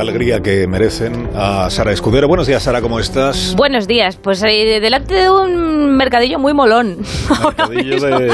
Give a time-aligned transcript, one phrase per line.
[0.00, 2.26] La alegría que merecen a Sara Escudero.
[2.26, 3.54] Buenos días, Sara, ¿cómo estás?
[3.54, 4.16] Buenos días.
[4.16, 6.96] Pues eh, delante de un mercadillo muy molón.
[7.44, 8.30] Mercadillo de, de,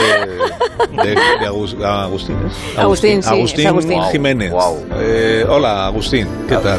[1.11, 2.37] de Agus- Agustín.
[2.47, 2.79] ¿es?
[2.79, 4.01] Agustín, sí, Agustín, Agustín.
[4.13, 4.53] Jiménez.
[4.53, 4.79] Wow.
[5.01, 6.79] Eh, hola, Agustín, ¿qué tal?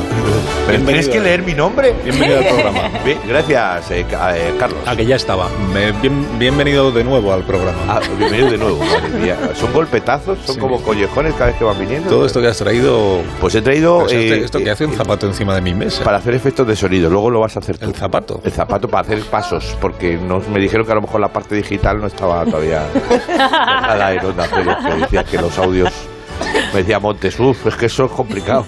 [0.67, 1.93] ¿Pero tienes que leer mi nombre?
[2.05, 2.89] Bienvenido al programa.
[3.05, 4.79] Bien, gracias, eh, eh, Carlos.
[4.85, 5.49] Ah, que ya estaba.
[6.01, 7.77] Bien- bienvenido de nuevo al programa.
[7.89, 9.37] Ah, bienvenido de nuevo, madre mía.
[9.53, 10.61] Son golpetazos, son Sí.
[10.61, 12.09] como collejones cada vez que van viniendo.
[12.09, 13.19] Todo esto que has traído...
[13.41, 13.99] Pues he traído.
[13.99, 16.03] Pues este- eh, esto que hace un zapato encima de mi mesa.
[16.03, 17.85] Para hacer efectos de sonido, luego lo vas a hacer tú.
[17.85, 18.39] El zapato.
[18.43, 21.55] El zapato para hacer pasos, porque nos, me dijeron que a lo mejor la parte
[21.55, 22.83] digital no estaba todavía
[23.27, 25.91] nada en onda que decía que los audios.
[26.71, 28.63] Me decía Montes, uff, es que eso es complicado.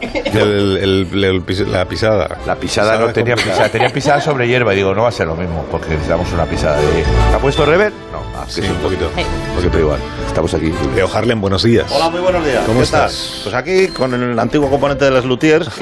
[0.00, 0.78] El-
[1.12, 2.38] el- el pis- la pisada.
[2.44, 3.58] La pisada no tenía complicada.
[3.64, 6.32] pisada, tenía pisada sobre hierba y digo, no va a ser lo mismo, porque necesitamos
[6.32, 7.04] una pisada de.
[7.32, 7.92] ¿Ha puesto rever?
[8.10, 9.10] No, ah, que Sí, es un poquito.
[9.50, 9.98] Un poquito igual.
[10.26, 10.72] Estamos aquí.
[10.94, 11.90] Leo Harlem, buenos días.
[11.92, 12.64] Hola, muy buenos días.
[12.66, 13.40] ¿Cómo ¿Qué estás?
[13.44, 15.68] Pues aquí con el antiguo componente de Les Luthiers.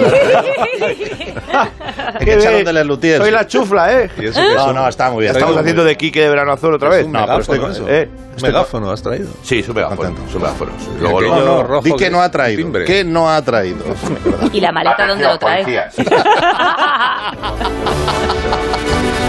[2.19, 3.19] Qué que echaron de Les Luthiers.
[3.23, 4.11] Soy la chufla, ¿eh?
[4.19, 5.33] ¿Y eso es No, no, está muy bien.
[5.33, 7.07] Estamos muy haciendo de Quique de Verano Azul otra es vez.
[7.07, 7.89] un No, pero megáfono, estoy con- eso.
[7.89, 9.29] eh, Un estoy megáfono has traído.
[9.43, 9.63] Sí.
[9.63, 10.21] Contento.
[10.33, 10.75] Son megáfonos.
[10.97, 12.63] Y Luego, No, no, rojo di que que es no ha traído.
[12.63, 12.85] timbre.
[12.85, 13.85] ¿Qué no ha traído?
[14.53, 15.65] ¿Y la maleta dónde lo trae?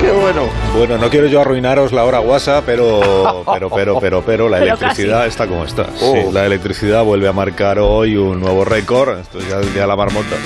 [0.00, 0.48] Qué bueno.
[0.76, 5.26] Bueno, no quiero yo arruinaros la hora guasa, pero, pero, pero, pero, pero la electricidad
[5.26, 5.86] está como está.
[6.00, 6.14] Oh.
[6.14, 9.18] Sí, la electricidad vuelve a marcar hoy un nuevo récord.
[9.18, 10.36] Esto es ya de la marmota.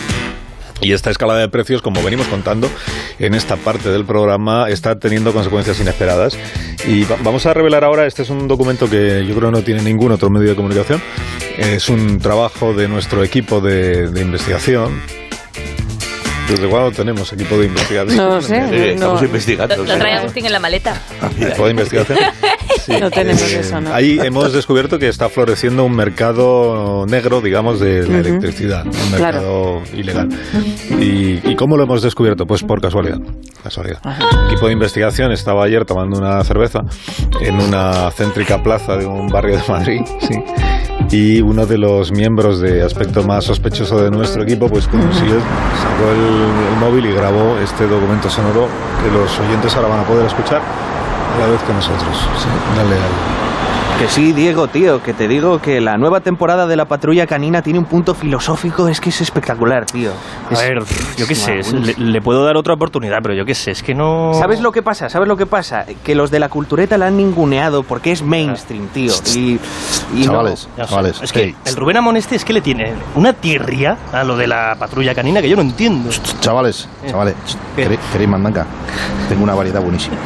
[0.81, 2.69] Y esta escalada de precios, como venimos contando
[3.19, 6.37] en esta parte del programa, está teniendo consecuencias inesperadas.
[6.87, 9.83] Y va- vamos a revelar ahora, este es un documento que yo creo no tiene
[9.83, 11.01] ningún otro medio de comunicación.
[11.57, 15.01] Es un trabajo de nuestro equipo de, de investigación.
[16.49, 18.17] ¿Desde cuándo tenemos equipo de investigación?
[18.17, 18.63] No sé.
[18.69, 19.27] Sí, estamos no.
[19.27, 19.77] investigando.
[19.77, 21.01] Lo, lo trae Agustín en la maleta.
[21.41, 22.19] Equipo de investigación.
[22.85, 22.93] Sí.
[23.01, 23.95] No tenemos Eh, eso, ¿no?
[23.95, 28.29] Ahí hemos descubierto que está floreciendo un mercado negro, digamos, de la Ujú.
[28.29, 29.81] electricidad, un Claro.
[29.81, 30.29] mercado ilegal.
[31.01, 32.47] ¿Y, y cómo lo hemos descubierto?
[32.47, 33.19] Pues por casualidad.
[33.63, 34.01] casualidad.
[34.05, 36.81] El equipo de investigación estaba ayer tomando una cerveza
[37.41, 40.01] en una céntrica plaza de un barrio de Madrid.
[40.21, 40.35] Sí.
[41.11, 46.11] Y uno de los miembros de aspecto más sospechoso de nuestro equipo, pues consiguió, sacó
[46.11, 48.67] el, móvil y grabó este documento sonoro
[49.03, 52.17] que los oyentes ahora van a poder escuchar a la vez que nosotros.
[52.39, 53.44] Sí, dale al-
[53.99, 57.63] Que sí, Diego, tío, que te digo que la nueva temporada de la patrulla canina
[57.63, 60.11] tiene un punto filosófico, es que es espectacular, tío.
[60.51, 60.83] A ver,
[61.17, 63.83] yo qué sé, es- le, le puedo dar otra oportunidad, pero yo qué sé, es
[63.85, 64.33] que no...
[64.35, 65.09] ¿Sabes lo que pasa?
[65.09, 65.87] ¿Sabes lo que pasa?
[66.05, 69.13] Que los de la cultureta la han ninguneado porque es mainstream, tío.
[69.35, 69.59] Y,
[70.15, 71.23] y Chavales, chavales.
[71.23, 74.37] Es que hey, el Rubén Amón este es que le tiene una tierria a lo
[74.37, 76.11] de la patrulla canina que yo no entiendo.
[76.41, 77.37] Chavales, chavales,
[77.77, 78.67] ¿queréis, queréis mandanga?
[79.29, 80.17] Tengo una variedad buenísima.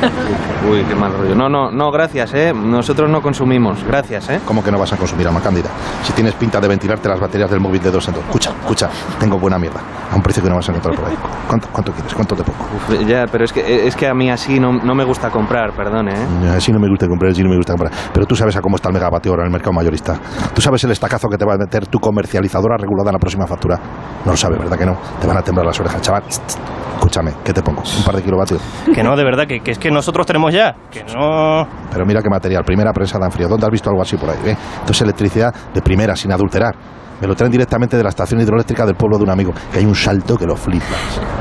[0.69, 1.35] Uy, qué mal rollo.
[1.35, 2.53] No, no, no, gracias, ¿eh?
[2.53, 4.41] Nosotros no consumimos, gracias, ¿eh?
[4.45, 5.71] ¿Cómo que no vas a consumir a Cándida?
[6.03, 8.25] Si tienes pinta de ventilarte las baterías del móvil de dos en dos.
[8.25, 8.89] Escucha, escucha,
[9.21, 9.81] tengo buena mierda.
[10.11, 11.17] A un precio que no vas a encontrar por ahí.
[11.47, 12.15] ¿Cuánto, cuánto quieres?
[12.15, 12.65] ¿Cuánto te pongo?
[12.77, 15.73] Uf, ya, pero es que, es que a mí así no, no me gusta comprar,
[15.73, 16.51] perdone, ¿eh?
[16.57, 17.93] Así no me gusta comprar, así no me gusta comprar.
[18.13, 20.19] Pero tú sabes a cómo está el megavatio ahora en el mercado mayorista.
[20.55, 23.47] Tú sabes el estacazo que te va a meter tu comercializadora regulada en la próxima
[23.47, 23.79] factura.
[24.25, 24.97] No lo sabes, ¿verdad que no?
[25.21, 26.23] Te van a temblar las orejas, chaval.
[26.29, 27.83] Escúchame, ¿qué te pongo?
[27.97, 28.61] Un par de kilovatios.
[28.93, 30.75] Que no, de verdad, que, que es que nosotros tenemos ya.
[30.91, 31.67] Que no...
[31.93, 34.39] Pero mira qué material, primera prensa dan ¿Dónde has visto algo así por ahí?
[34.45, 34.57] eh?
[34.81, 36.75] Entonces electricidad de primera, sin adulterar.
[37.21, 39.85] Me lo traen directamente de la estación hidroeléctrica del pueblo de un amigo, que hay
[39.85, 40.89] un salto que lo flipas.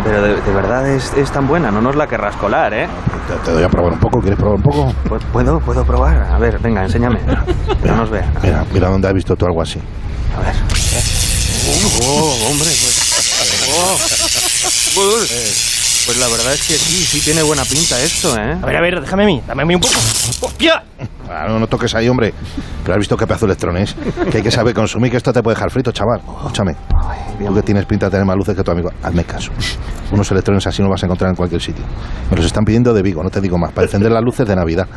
[0.04, 2.88] Pero de, de verdad es, es tan buena, no nos la querrás colar, ¿eh?
[3.28, 4.92] Te, te doy a probar un poco, ¿quieres probar un poco?
[5.08, 5.60] Pues, ¿Puedo?
[5.60, 6.18] ¿Puedo probar?
[6.32, 7.20] A ver, venga, enséñame.
[7.84, 8.34] No nos vean.
[8.42, 9.80] Mira, mira dónde has visto tú algo así.
[10.36, 10.56] A ver.
[12.04, 13.08] Oh, hombre, pues.
[14.96, 15.77] Pues,
[16.08, 18.58] pues la verdad es que sí, sí tiene buena pinta esto, ¿eh?
[18.62, 19.96] A ver, a ver, déjame a mí, dame a mí un poco.
[20.40, 20.82] ¡Hostia!
[21.30, 22.34] Ah, no, no toques ahí, hombre.
[22.82, 23.94] Pero has visto qué pedazo de electrón es.
[24.32, 26.22] Que hay que saber consumir, que esto te puede dejar frito, chaval.
[26.22, 26.78] Escúchame.
[27.46, 28.90] Tú que tienes pinta de tener más luces que tu amigo.
[29.04, 29.52] Hazme caso.
[30.12, 31.84] Unos electrones así no vas a encontrar en cualquier sitio.
[32.32, 33.72] Me los están pidiendo de Vigo, no te digo más.
[33.72, 34.88] Para encender las luces de Navidad.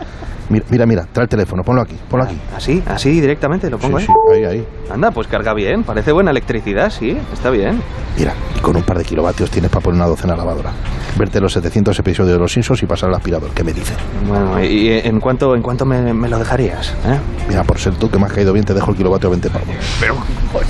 [0.48, 2.37] Mira, mira, mira, trae el teléfono, ponlo aquí, ponlo aquí.
[2.56, 2.82] ¿Así?
[2.87, 3.70] ¿Así directamente?
[3.70, 4.34] ¿Lo pongo Sí, ahí?
[4.40, 4.66] sí, ahí, ahí.
[4.92, 5.84] Anda, pues carga bien.
[5.84, 7.16] Parece buena electricidad, sí.
[7.32, 7.81] Está bien.
[8.19, 10.72] Mira, y con un par de kilovatios tienes para poner una docena lavadora.
[11.16, 13.50] Verte los 700 episodios de Los Simpsons y pasar al aspirador.
[13.50, 13.96] ¿Qué me dices?
[14.26, 16.94] Bueno, ¿y en cuánto, en cuánto me, me lo dejarías?
[17.06, 17.19] ¿eh?
[17.48, 19.50] Mira, por ser tú que me has caído bien, te dejo el kilovatio a 20
[19.50, 19.69] pavos.
[20.00, 20.16] Pero,
[20.52, 20.66] pues,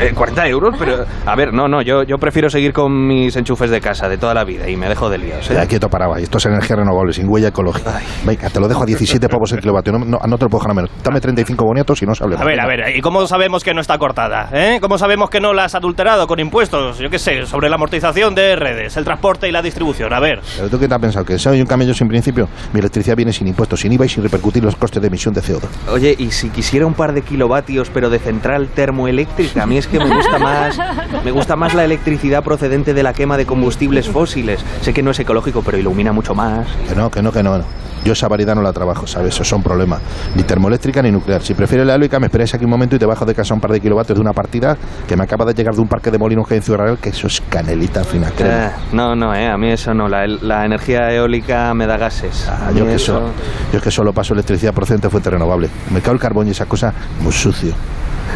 [0.00, 1.04] eh, 40 euros, pero...
[1.26, 4.34] A ver, no, no, yo, yo prefiero seguir con mis enchufes de casa de toda
[4.34, 5.54] la vida y me dejo de líos, ¿eh?
[5.54, 6.20] Ya quieto paraba.
[6.20, 8.00] Y esto es energía renovable, sin huella ecológica.
[8.24, 9.92] Venga, te lo dejo a 17 pavos el kilovatio.
[9.92, 10.90] No, no, no te lo puedo dejar a menos.
[11.02, 12.46] Dame 35 boniatos y no se hable A más.
[12.46, 14.48] ver, a ver, ¿y cómo sabemos que no está cortada?
[14.52, 14.78] ¿Eh?
[14.80, 16.98] ¿Cómo sabemos que no la has adulterado con impuestos?
[16.98, 20.12] Yo qué sé, sobre la amortización de redes, el transporte y la distribución.
[20.12, 20.40] A ver.
[20.56, 21.24] ¿Pero tú qué te has pensado?
[21.24, 22.48] ¿Que soy un camello sin principio?
[22.72, 25.40] Mi electricidad viene sin impuestos, sin IVA y sin repercutir los costes de emisión de
[25.42, 25.62] CO2.
[25.92, 29.86] Oye, y si quisiera un par de kilovatios, pero de central termoeléctrica, a mí es
[29.86, 30.38] que me gusta
[30.68, 34.64] más, me gusta más la electricidad procedente de la quema de combustibles fósiles.
[34.80, 36.66] Sé que no es ecológico, pero ilumina mucho más.
[36.88, 37.62] Que no, que no, que no.
[38.04, 39.32] Yo esa variedad no la trabajo, ¿sabes?
[39.32, 39.98] Eso es un problema.
[40.34, 41.40] Ni termoeléctrica ni nuclear.
[41.42, 43.60] Si prefieres la eólica, me esperáis aquí un momento y te bajo de casa un
[43.60, 44.76] par de kilovatios de una partida
[45.08, 46.98] que me acaba de llegar de un parque de molinos que hay en Ciudad Real,
[46.98, 48.66] que eso es canelita fina crema.
[48.66, 50.06] Eh, no, no, eh, a mí eso no.
[50.06, 52.46] La, la energía eólica me da gases.
[52.46, 53.30] Ah, yo, que eso- so-
[53.72, 55.70] yo es que solo paso electricidad procedente de fuente renovable.
[55.90, 57.72] Me cago el carbón y esa cosa muy sucio.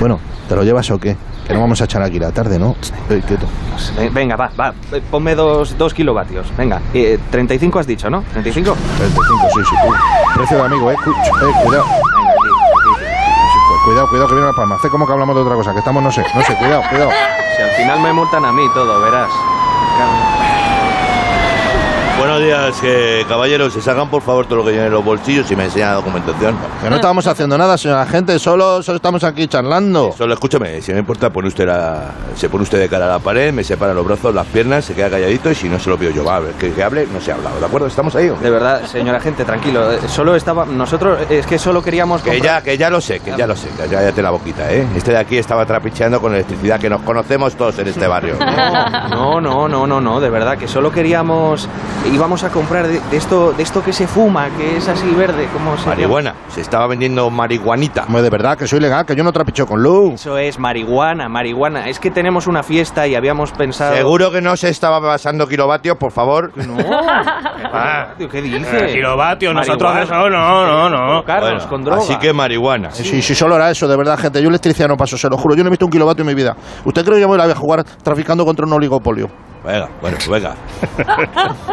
[0.00, 0.18] Bueno,
[0.48, 1.16] ¿te lo llevas o qué?
[1.46, 2.76] Que no vamos a echar aquí la tarde, ¿no?
[3.08, 3.46] Eh, quieto.
[3.96, 4.74] Ve- Venga, va, va.
[4.92, 6.46] eh, Ponme dos, dos kilovatios.
[6.56, 6.80] Venga.
[6.92, 8.22] Eh, 35 has dicho, ¿no?
[8.32, 8.76] 35.
[8.98, 9.76] 35, sí, sí.
[9.88, 9.96] Uy,
[10.36, 10.96] precio de amigo, eh.
[11.06, 11.84] Eh, cuidado.
[11.84, 14.74] Venga, aquí, Cuidado, cuidado, que viene la palma.
[14.74, 17.10] Hace como que hablamos de otra cosa, que estamos, no sé, no sé, cuidado, cuidado.
[17.56, 19.30] Si al final me multan a mí todo, verás.
[22.38, 23.72] Buenos días, eh, caballeros.
[23.72, 25.94] Se sacan por favor todo lo que lleven en los bolsillos y me enseñan la
[25.96, 26.56] documentación.
[26.80, 30.14] Que no estamos haciendo nada, señora gente, solo, solo estamos aquí charlando.
[30.16, 33.08] Solo escúchame, si no me importa, pone usted la- se pone usted de cara a
[33.08, 35.90] la pared, me separa los brazos, las piernas, se queda calladito y si no se
[35.90, 37.88] lo pido yo, va, a ver, que, que hable, no se ha hablado, ¿de acuerdo?
[37.88, 38.28] ¿Estamos ahí?
[38.28, 39.90] De verdad, señora gente, tranquilo.
[39.92, 40.64] eh, Solo estaba.
[40.64, 42.22] Nosotros, es que solo queríamos.
[42.22, 44.72] Que comprar- ya, que ya lo sé, que ya lo sé, que cállate la boquita,
[44.72, 44.86] ¿eh?
[44.94, 48.36] Este de aquí estaba trapicheando con electricidad, que nos conocemos todos en este barrio.
[49.10, 51.68] No, no, no, no, no, de verdad, que solo queríamos.
[52.12, 55.48] Íbamos a comprar de, de esto de esto que se fuma, que es así verde,
[55.52, 55.94] como se llama?
[55.96, 58.04] Marihuana, se estaba vendiendo marihuanita.
[58.04, 60.14] Hombre, de verdad, que soy legal, que yo no trapicho con luz.
[60.14, 61.88] Eso es marihuana, marihuana.
[61.88, 63.94] Es que tenemos una fiesta y habíamos pensado.
[63.94, 66.52] Seguro que no se estaba pasando kilovatios, por favor.
[66.56, 66.76] No.
[67.70, 68.14] Ah.
[68.18, 68.86] ¿Qué dice?
[68.86, 71.24] Eh, kilovatios, nosotros eso no, no, no.
[71.24, 71.98] Carlos, Bueno, con droga.
[72.02, 72.90] Así que marihuana.
[72.92, 74.40] Sí, sí, solo era eso, de verdad, gente.
[74.42, 75.54] Yo electricidad no paso, se lo juro.
[75.54, 76.56] Yo no he visto un kilovatio en mi vida.
[76.84, 79.28] ¿Usted cree que yo me la voy a jugar traficando contra un oligopolio?
[79.64, 80.54] Venga, bueno, pues venga.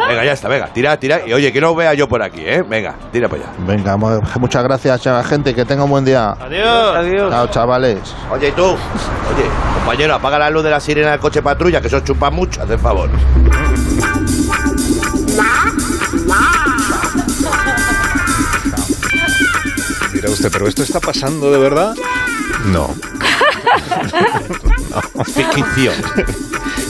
[0.08, 1.20] venga, ya está, venga, tira, tira.
[1.26, 2.62] Y oye, que no vea yo por aquí, ¿eh?
[2.68, 3.52] Venga, tira para allá.
[3.66, 5.54] Venga, mu- muchas gracias, señora gente.
[5.54, 6.32] Que tenga un buen día.
[6.32, 6.96] Adiós.
[6.96, 7.30] Adiós.
[7.30, 7.98] Chao, chavales.
[8.30, 8.76] Oye, y tú, oye,
[9.76, 12.70] compañero, apaga la luz de la sirena del coche patrulla, que eso chupa mucho, haz
[12.70, 13.08] el favor.
[20.12, 21.94] Dirá usted, ¿pero esto está pasando de verdad?
[22.66, 22.94] No.
[25.26, 25.94] Ficción.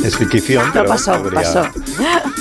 [0.04, 1.62] Es ficción, pero pasó, podría, pasó.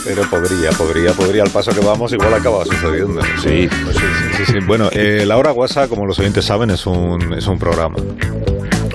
[0.04, 3.22] Pero podría, podría, podría, al paso que vamos, igual acaba sucediendo.
[3.42, 3.68] Sí.
[3.68, 4.60] Sí, sí, sí, sí.
[4.66, 7.96] Bueno, eh, La Hora Guasa, como los oyentes saben, es un, es un programa.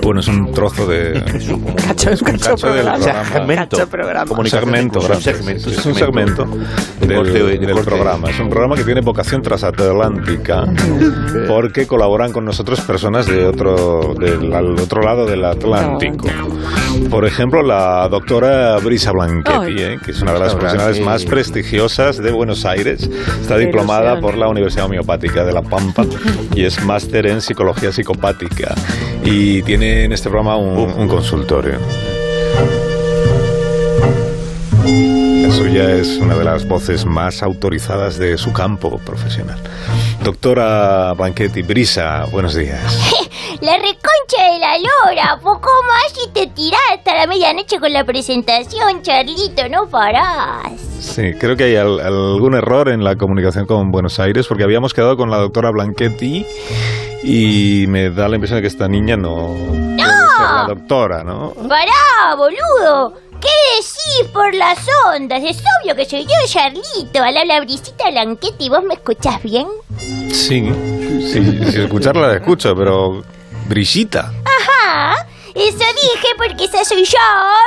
[0.01, 1.13] Bueno, es un trozo de...
[1.21, 1.63] Cacho, un
[2.17, 3.55] cacho cacho del programa.
[3.55, 4.35] Cacho programa.
[4.37, 5.69] Un segmento, Un es un segmento.
[5.93, 6.45] segmento
[6.99, 8.29] De del, del programa.
[8.29, 10.63] Es un programa que tiene vocación transatlántica
[11.47, 16.27] porque colaboran con nosotros personas de otro, del al otro lado del Atlántico.
[17.09, 19.81] Por ejemplo, la doctora Brisa Blanchetti.
[19.81, 19.97] ¿eh?
[20.03, 23.09] que es una de las profesionales más prestigiosas de Buenos Aires.
[23.41, 26.05] Está diplomada por la Universidad Homeopática de La Pampa
[26.55, 28.75] y es máster en psicología psicopática.
[29.23, 31.75] Y tiene en este programa un, un consultorio.
[34.85, 39.59] La suya es una de las voces más autorizadas de su campo profesional.
[40.23, 42.79] Doctora Blanchetti Brisa, buenos días.
[43.61, 48.03] La reconcha de la lora, poco más y te tirás hasta la medianoche con la
[48.03, 50.71] presentación, Charlito, no parás.
[50.99, 54.93] Sí, creo que hay al- algún error en la comunicación con Buenos Aires porque habíamos
[54.95, 56.43] quedado con la doctora Blanchetti
[57.23, 61.53] y me da la impresión de que esta niña no puede ser la doctora, ¿no?
[61.67, 63.13] Pará, boludo.
[63.39, 64.77] ¿Qué decís por las
[65.15, 65.41] ondas?
[65.43, 67.23] Es obvio que soy yo, Charlito.
[67.23, 69.67] Al habla Brisita Blanquetti, ¿vos me escuchás bien?
[69.97, 70.71] Sí,
[71.21, 73.23] sí, si escucharla la escucho, pero
[73.67, 74.31] Brisita.
[74.45, 75.27] Ajá.
[75.55, 77.17] Eso dije porque esa soy yo,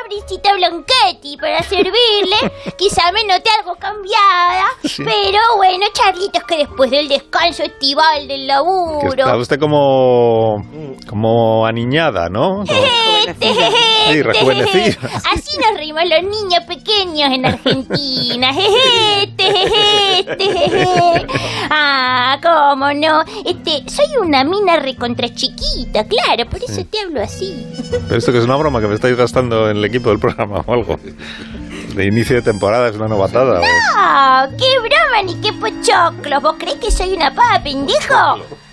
[0.08, 2.36] Brisita Blanquetti, para servirle.
[2.78, 4.64] Quizá me note algo cambiada,
[4.98, 9.10] pero bueno, Charlito, es que después del descanso estival del Que laburo...
[9.10, 10.64] está usted como
[11.08, 12.64] como aniñada, ¿no?
[12.66, 13.04] Como-
[14.10, 14.98] Sí, rejuvenecida.
[15.32, 18.50] Así nos reímos los niños pequeños en Argentina.
[21.70, 23.22] Ah, cómo no.
[23.46, 27.66] Este, soy una mina recontra chiquita, claro, por eso te hablo así.
[28.08, 30.62] Pero esto que es una broma que me estáis gastando en el equipo del programa
[30.66, 30.96] o algo.
[31.94, 33.60] De inicio de temporada es una novatada.
[33.60, 33.64] o-
[33.96, 36.42] Ah, qué broma ni qué pochoclos.
[36.42, 38.14] ¿Vos creés que soy una pava, pendejo?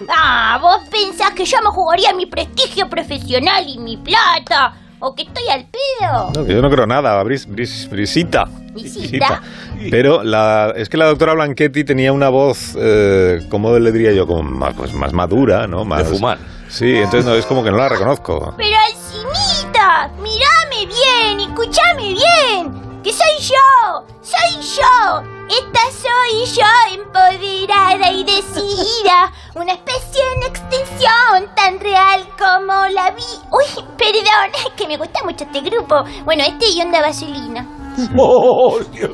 [0.10, 4.74] Ah, vos pensás que yo me jugaría mi prestigio profesional y mi plata.
[5.01, 6.31] O que estoy al pedo.
[6.36, 8.46] No, que yo no creo nada, Bris, Bris- Brisita.
[8.74, 9.41] Brisita.
[9.89, 14.27] Pero la, es que la doctora Blanchetti tenía una voz, eh, ¿cómo le diría yo?
[14.27, 15.84] Como más, pues, más madura, ¿no?
[15.86, 16.38] Más, fumar.
[16.70, 18.53] Sí, entonces no, es como que no la reconozco.
[18.58, 22.91] Pero Alcinita, mirame bien, escuchame bien.
[23.03, 25.41] Que soy yo, soy yo.
[25.50, 29.31] Esta soy yo, empoderada y decidida.
[29.55, 33.24] Una especie en extinción tan real como la vi.
[33.51, 36.03] Uy, perdón, es que me gusta mucho este grupo.
[36.24, 37.65] Bueno, este y Onda Vaselina.
[38.17, 39.12] Oh, Dios.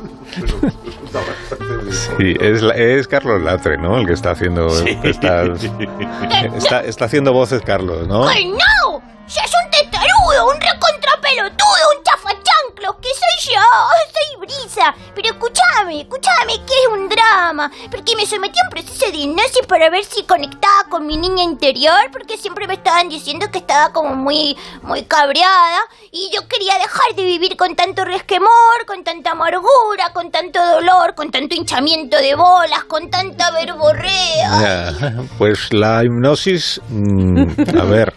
[2.17, 3.97] Sí, es, es Carlos Latre, ¿no?
[3.97, 4.67] El que está haciendo.
[5.03, 5.45] Está,
[6.55, 8.27] está, está haciendo voces Carlos, ¿no?
[8.27, 9.01] ¡Ay, no!
[9.27, 12.03] ¡Ya es un testarudo, un recontrapelotudo, un
[12.77, 12.95] chafachanclos!
[13.01, 13.61] ¡Que soy yo!
[14.13, 14.95] ¡Soy Brisa!
[15.15, 17.71] Pero escúchame, escúchame, que es un drama.
[17.91, 21.43] Porque me sometí a un proceso de hipnosis para ver si conectaba con mi niña
[21.43, 22.09] interior.
[22.11, 25.79] Porque siempre me estaban diciendo que estaba como muy, muy cabreada.
[26.11, 31.15] Y yo quería dejar de vivir con tanto resquemor, con tanta amargura, con tanto dolor,
[31.15, 35.13] con tanto hinchamiento de bolas, con tanta verborrea.
[35.37, 36.81] Pues la hipnosis.
[36.89, 37.47] mm,
[37.79, 38.13] a ver.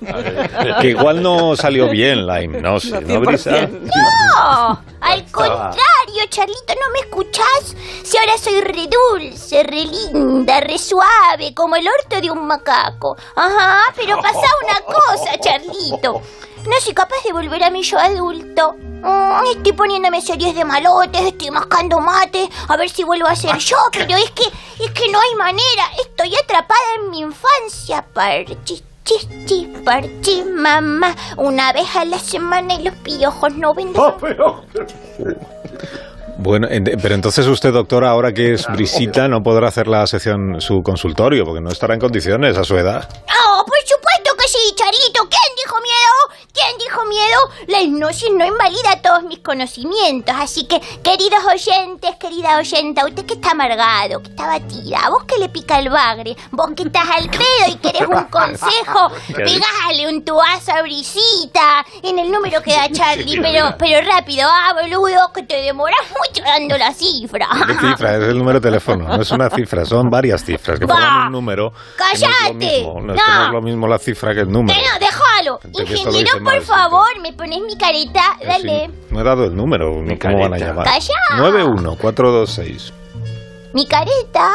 [0.81, 3.51] Que igual no salió bien la hipnosis, ¿no, Brisa?
[3.51, 4.50] No,
[5.01, 7.77] al contrario, Charlito, ¿no me escuchás?
[8.03, 13.17] Si ahora soy re dulce, re linda, re suave, como el orto de un macaco.
[13.37, 16.21] Ajá, pero pasa una cosa, Charlito.
[16.67, 18.75] No soy capaz de volver a mi yo adulto.
[18.75, 23.57] Mm, estoy poniéndome series de malotes, estoy mascando mate, a ver si vuelvo a ser
[23.57, 25.91] yo, pero es que, es que no hay manera.
[26.01, 28.83] Estoy atrapada en mi infancia, parchis.
[29.05, 31.15] Chis, chis, parchis, mamá.
[31.37, 34.15] Una vez a la semana y los piojos no vendrán.
[36.39, 40.61] Bueno, en- pero entonces usted, doctora, ahora que es brisita, no podrá hacer la sección,
[40.61, 43.07] su consultorio, porque no estará en condiciones a su edad.
[43.47, 45.29] ¡Oh, por supuesto que sí, Charito!
[45.29, 45.77] ¿Quién dijo
[46.91, 47.41] dijo miedo?
[47.69, 53.35] La hipnosis no invalida todos mis conocimientos, así que, queridos oyentes, querida oyenta, usted que
[53.35, 57.09] está amargado, que está batida, a vos que le pica el bagre, vos que estás
[57.09, 62.73] al pedo y querés un consejo, pegale un tuazo a Brisita en el número que
[62.73, 67.47] da Charlie, pero, pero rápido, ah, boludo, que te demoras mucho dando la cifra.
[67.67, 68.17] ¿Qué cifra?
[68.17, 71.33] Es el número de teléfono, no es una cifra, son varias cifras que forman un
[71.33, 71.71] número.
[71.97, 72.55] que No es lo ¡Cállate!
[72.55, 73.47] mismo, no, es que no No.
[73.47, 74.79] es lo mismo la cifra que el número.
[74.79, 74.99] Que no,
[75.73, 78.87] Ingeniero, por mal, favor, me pones mi careta, Que dale.
[78.87, 80.19] sí, no he dado el número, ¿no?
[80.19, 80.85] ¿cómo van a llamar?
[80.85, 81.15] Calla.
[81.39, 82.93] 91426.
[83.73, 84.51] Mi careta.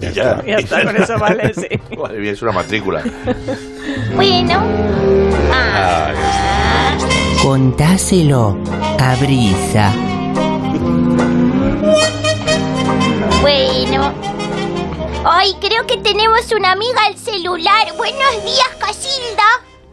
[0.00, 0.44] Ya está.
[0.46, 1.68] Ya está, con eso vale, sí.
[1.98, 3.02] Madre mía, es una matrícula.
[4.14, 4.62] Bueno.
[5.52, 6.12] Ah.
[6.14, 6.96] Ah.
[7.42, 8.56] Contáselo
[8.98, 9.92] a Brisa.
[13.42, 14.12] Bueno.
[15.26, 17.86] Ay, creo que tenemos una amiga al celular.
[17.96, 19.13] Buenos días, Casilda.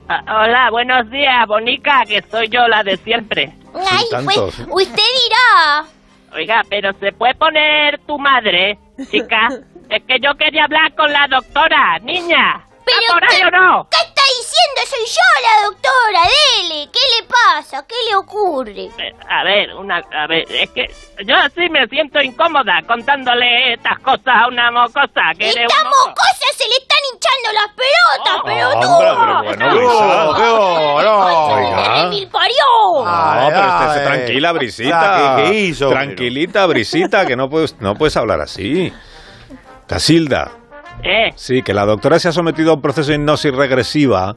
[0.10, 3.53] Ah, hola, buenos días, Bonica, que soy yo la de siempre.
[3.74, 4.38] Ay, pues,
[4.70, 5.86] usted dirá.
[6.34, 8.77] Oiga, pero ¿se puede poner tu madre,
[9.10, 9.50] chica?
[9.89, 12.65] es que yo quería hablar con la doctora, niña.
[12.84, 13.88] Pero ¿Está por ahí o no?
[13.91, 14.81] ¿Qué está diciendo?
[14.89, 16.89] Soy yo la doctora, dele.
[16.91, 17.86] ¿Qué le pasa?
[17.88, 18.86] ¿Qué le ocurre?
[18.98, 20.88] Eh, A ver, una, a ver, es que
[21.24, 25.89] yo así me siento incómoda contándole estas cosas a una mocosa que eres Esta un
[25.89, 26.10] moco.
[26.10, 26.90] mocosa se le están
[27.21, 28.97] hinchando las pelotas, Oh, pero hombre, tú.
[28.99, 31.55] pero bueno, no!
[31.55, 32.09] Oiga.
[32.09, 32.55] mil parió!
[33.05, 35.35] No, pero estése Ay, tranquila, Brisita.
[35.37, 38.91] ¿qué- hizo, Tranquilita, Brisita, que no puedes, no puedes hablar así.
[39.87, 40.51] Casilda,
[41.03, 44.35] Eh, sí, que la doctora se ha sometido a un proceso de hipnosis regresiva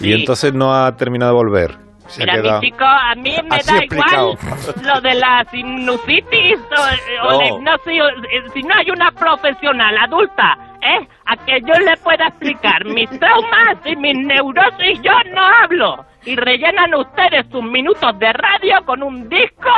[0.00, 0.12] y Sí.
[0.12, 1.78] entonces no ha terminado de volver.
[2.08, 4.32] Se Mira, quedado- mi chico, a mí me Así da explicado.
[4.32, 7.38] igual lo de la sinusitis o, o No.
[7.38, 8.02] la hipnosis.
[8.02, 11.08] o- eh, Si no hay una profesional adulta, ¿eh?
[11.26, 16.04] A que yo le pueda explicar mis traumas y mis neurosis, yo no hablo.
[16.24, 19.70] Y rellenan ustedes sus minutos de radio con un disco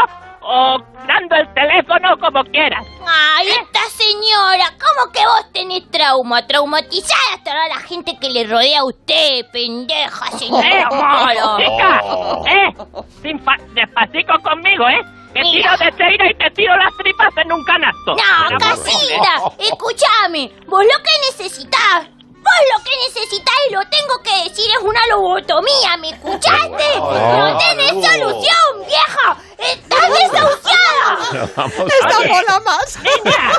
[0.47, 2.85] o dando el teléfono como quieran.
[3.07, 6.47] Ay, esta señora, ¿cómo que vos tenés trauma?
[6.47, 10.89] Traumatizada estará la gente que le rodea a usted, pendeja ¡Eh, señora.
[10.91, 11.57] mala.
[11.57, 12.03] chica!
[12.47, 12.75] ¡Eh!
[13.23, 15.03] Sin fa- despacito conmigo, ¿eh?
[15.35, 18.15] Que tiro de teira y te tiro las tripas en un canasto.
[18.15, 20.53] No, Casilda, escúchame.
[20.67, 25.01] Vos lo que necesitas, vos lo que necesitas y lo tengo que decir es una
[25.09, 26.99] lobotomía, ¿me escuchaste?
[27.01, 29.37] No tenés solución, vieja.
[29.59, 31.49] Estás desahuciada.
[31.57, 32.29] Vamos ¡Esta a ver.
[32.31, 32.99] mola más!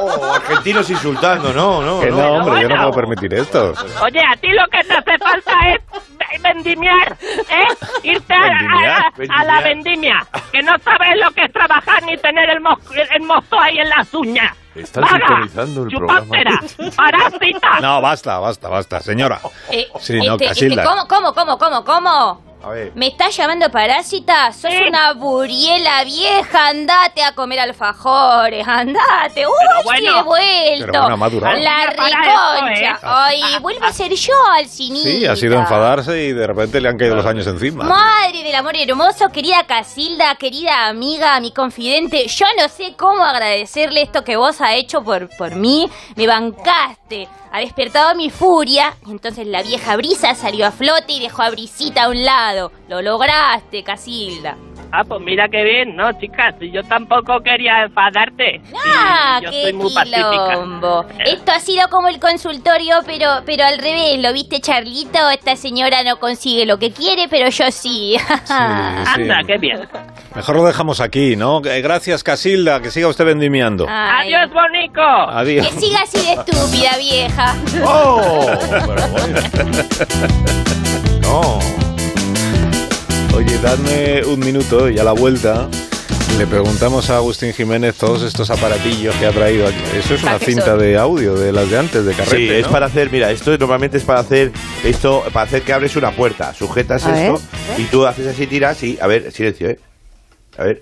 [0.02, 2.00] Oh, argentinos insultando, no, no.
[2.00, 2.18] Que no.
[2.18, 3.74] no, hombre, yo no puedo permitir esto.
[4.02, 5.82] Oye, a ti lo que te hace falta es
[6.42, 7.18] vendimiar,
[7.50, 7.68] ¿eh?
[8.04, 12.04] Irte a, Vendimiar, a- a- a la vendimia, que no sabes lo que es trabajar
[12.04, 12.80] ni tener el, mos-
[13.12, 14.54] el mozo ahí en las uñas.
[14.76, 16.60] Vaga, sintonizando el chupástera,
[16.96, 17.80] parásita.
[17.82, 19.40] No, basta, basta, basta, señora.
[19.72, 20.84] Eh, Sí, no, este, Casilda.
[20.84, 22.46] este, ¿Cómo, cómo, cómo, cómo, cómo?
[22.64, 22.92] A ver.
[22.96, 24.52] ¿Me estás llamando parásita?
[24.52, 26.70] Sos una buriela vieja.
[26.70, 28.68] Andate a comer alfajores.
[28.68, 29.46] Andate.
[29.46, 29.54] Uy,
[29.84, 30.00] bueno.
[30.14, 30.86] qué he vuelto.
[30.88, 31.58] Pero bueno, madurado.
[31.60, 32.92] La reconcha.
[32.94, 32.98] ¿eh?
[33.04, 35.08] Ay, vuelvo a ser yo al cinita.
[35.08, 37.84] Sí, ha sido enfadarse y de repente le han caído los años encima.
[37.84, 44.02] Madre del amor hermoso, querida Casilda, querida amiga, mi confidente, yo no sé cómo agradecerle
[44.02, 45.90] esto que vos has hecho por, por mí.
[46.16, 48.94] Me bancaste, ha despertado mi furia.
[49.08, 52.72] y Entonces la vieja brisa salió a flote y dejó a Brisita a un lado.
[52.88, 54.56] Lo lograste, Casilda.
[54.92, 56.56] Ah, pues mira qué bien, ¿no, chicas?
[56.62, 58.62] Yo tampoco quería enfadarte.
[58.86, 60.22] ¡Ah, Sí, yo qué soy muy pacífica.
[60.52, 61.06] quilombo!
[61.26, 64.20] Esto ha sido como el consultorio, pero, pero al revés.
[64.22, 65.30] ¿Lo viste, Charlito?
[65.32, 68.16] Esta señora no consigue lo que quiere, pero yo sí.
[68.18, 68.54] Sí, sí.
[68.54, 69.86] Anda, qué bien.
[70.36, 71.62] Mejor lo dejamos aquí, ¿no?
[71.66, 73.86] Eh, Gracias, Casilda, que siga usted vendimiando.
[73.90, 75.02] Ay, Adiós, bonico.
[75.02, 75.68] Adiós.
[75.68, 77.56] Que siga así de estúpida, vieja.
[77.86, 78.46] ¡Oh!
[78.70, 79.40] Pero bueno.
[81.22, 81.60] No.
[83.38, 85.68] Oye, dadme un minuto y a la vuelta
[86.38, 89.82] le preguntamos a Agustín Jiménez todos estos aparatillos que ha traído aquí.
[89.98, 90.80] Eso es una ¿Para qué cinta son?
[90.80, 92.72] de audio de las de antes, de carrete, Sí, es ¿no?
[92.74, 94.52] para hacer, mira, esto normalmente es para hacer
[94.84, 97.42] esto, para hacer que abres una puerta, sujetas A esto
[97.78, 99.80] y tú haces así, tiras y, a ver, silencio, ¿eh?
[100.58, 100.82] A ver,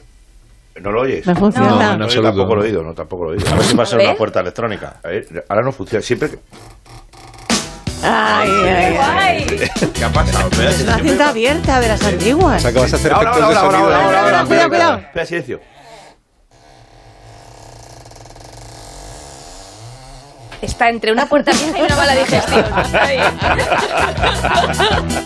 [0.81, 1.25] ¿no lo oyes?
[1.25, 1.69] No funciona.
[1.69, 2.29] No, No, en yo absoluto.
[2.29, 3.49] tampoco lo he oído, no, tampoco lo he oído.
[3.51, 4.07] A ver si va a ser ¿Ves?
[4.09, 4.95] una puerta electrónica.
[5.03, 6.39] A ver, ahora no funciona, siempre que...
[8.05, 9.45] Ay, ay, ay.
[9.93, 10.49] ¿Qué ha pasado?
[10.49, 12.61] Espera, Es una cinta abierta de las O antiguas.
[12.61, 14.45] sea, que vas a hacer efectos de sonido.
[14.47, 14.97] Cuidado, cuidado.
[14.99, 15.59] Espera, silencio.
[20.63, 22.65] Está entre una puerta vieja y una mala digestión.
[22.85, 23.23] Está bien.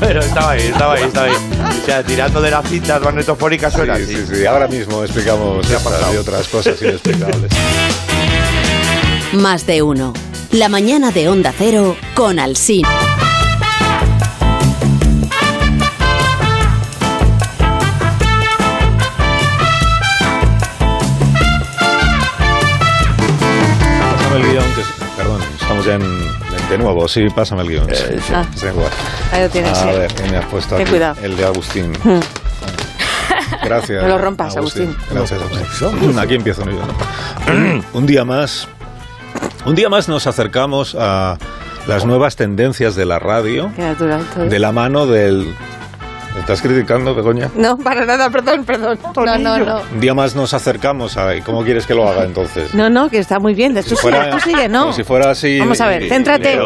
[0.00, 1.32] Pero estaba ahí, estaba ahí, estaba ahí.
[1.82, 4.16] O sea, tirando de las cintas magnetofónicas suena Sí, así.
[4.16, 4.46] sí, sí.
[4.46, 7.50] Ahora mismo explicamos estas y otras cosas inexplicables.
[9.34, 10.12] Más de uno.
[10.52, 12.88] La mañana de Onda Cero con Alsina.
[25.84, 27.08] Estamos ya en, de nuevo.
[27.08, 27.86] Sí, pásame el guion.
[27.94, 28.44] sí, sí, Ah.
[28.54, 28.66] sí.
[29.32, 29.78] Ahí lo tienes.
[29.78, 30.90] A ver, ¿qué me has puesto Ten aquí?
[30.90, 31.16] cuidado.
[31.22, 31.92] El de Agustín.
[32.02, 32.20] Hmm.
[33.64, 34.02] Gracias.
[34.02, 34.94] No lo rompas, Agustín.
[35.10, 36.18] Gracias, Agustín.
[36.18, 36.80] Aquí empiezo yo.
[37.92, 38.68] Un día más.
[39.64, 41.38] Un día más nos acercamos a
[41.86, 45.54] las nuevas tendencias de la radio Qué natural de la mano del.
[46.34, 47.48] ¿Me estás criticando, Begoña?
[47.54, 48.98] No, para nada, perdón, perdón.
[49.14, 49.80] No, no, no.
[49.92, 51.28] Un día más nos acercamos a.
[51.44, 52.74] ¿Cómo quieres que lo haga entonces?
[52.74, 53.72] No, no, que está muy bien.
[53.74, 54.80] Tú Si sigue, tú sigue, no.
[54.80, 55.60] como si fuera así.
[55.60, 56.58] Vamos a ver, céntrate.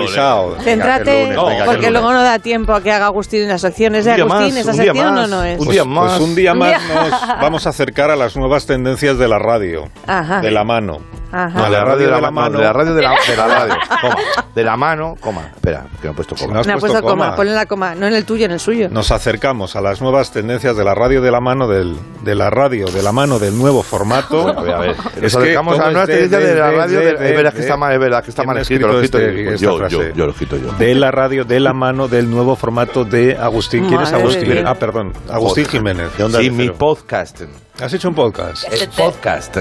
[0.65, 4.55] Céntrate, porque luego no da tiempo a que haga Agustín las secciones de Agustín.
[4.55, 5.59] más, Esa un día sección más, no, no es.
[5.61, 6.21] un Pues, día pues más.
[6.21, 7.11] un día más nos
[7.43, 9.89] vamos a acercar a las nuevas tendencias de la radio.
[10.07, 10.41] Ajá.
[10.41, 10.99] De la mano.
[11.31, 11.59] Ajá.
[11.59, 12.57] No, de la radio de la, mano.
[12.59, 13.75] De la radio de la, de la radio.
[14.01, 14.17] Coma.
[14.55, 15.43] De la mano, coma.
[15.55, 16.63] Espera, que me he puesto No coma.
[16.65, 17.25] Me ha puesto puesto coma.
[17.27, 17.37] coma.
[17.37, 17.95] ponle la coma.
[17.95, 18.89] No en el tuyo, en el suyo.
[18.91, 22.49] Nos acercamos a las nuevas tendencias de la radio de la mano del, de la
[22.51, 24.49] radio de la mano del nuevo formato.
[24.59, 24.91] A ver, a ver.
[25.17, 27.01] Es Nos acercamos a las nuevas es de- tendencias de la radio.
[27.01, 28.87] Es verdad que está mal, es verdad que está ¿Quién mal escrito.
[28.89, 29.53] Lo escrito escrito este- yo.
[29.55, 29.95] esta Yo, frase?
[30.11, 30.73] yo, yo lo escrito yo.
[30.73, 33.87] De la radio de la mano del nuevo formato de Agustín.
[33.89, 34.49] ¿Quién es Madre Agustín?
[34.51, 34.65] mía.
[34.67, 35.13] Ah, perdón.
[35.31, 36.17] Agustín Jiménez.
[36.17, 37.43] De Onda Sí, de mi podcast.
[37.81, 38.65] ¿Has hecho un podcast?
[38.73, 39.57] El podcast.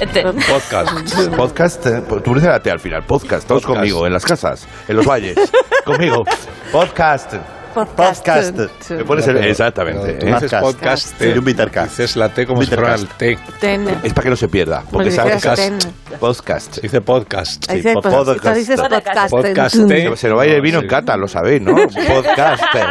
[0.00, 0.22] Este.
[0.24, 1.30] Podcast.
[1.36, 1.86] Podcast.
[1.86, 3.04] eh, Tú dices la T al final.
[3.04, 3.46] Podcast.
[3.46, 3.78] Todos Podcast.
[3.78, 5.36] conmigo, en las casas, en los valles.
[5.84, 6.24] conmigo.
[6.72, 7.59] Podcast.
[7.74, 8.58] Podcast.
[8.90, 10.14] Me pones el- Exactamente.
[10.24, 10.62] Dices Podcast.
[10.62, 11.22] podcast.
[11.22, 11.90] Y un Bittercast.
[11.90, 13.18] Dices la T como si fuera el Bittercast.
[13.18, 13.38] T.
[13.60, 13.88] Ten.
[14.02, 14.82] Es para que no se pierda.
[14.90, 15.56] Porque dijeras podcast.
[15.62, 15.78] ten.
[16.18, 16.74] podcast.
[16.74, 17.70] Se dice podcast.
[17.70, 18.56] Ahí dice, po- pues, podcast.
[18.56, 19.30] dices podcast.
[19.30, 19.76] Podcast.
[19.88, 20.16] ten.
[20.16, 20.84] Se lo va a ir el vino Sí.
[20.84, 21.74] en cata, lo sabéis, ¿no?
[22.08, 22.86] Podcaster.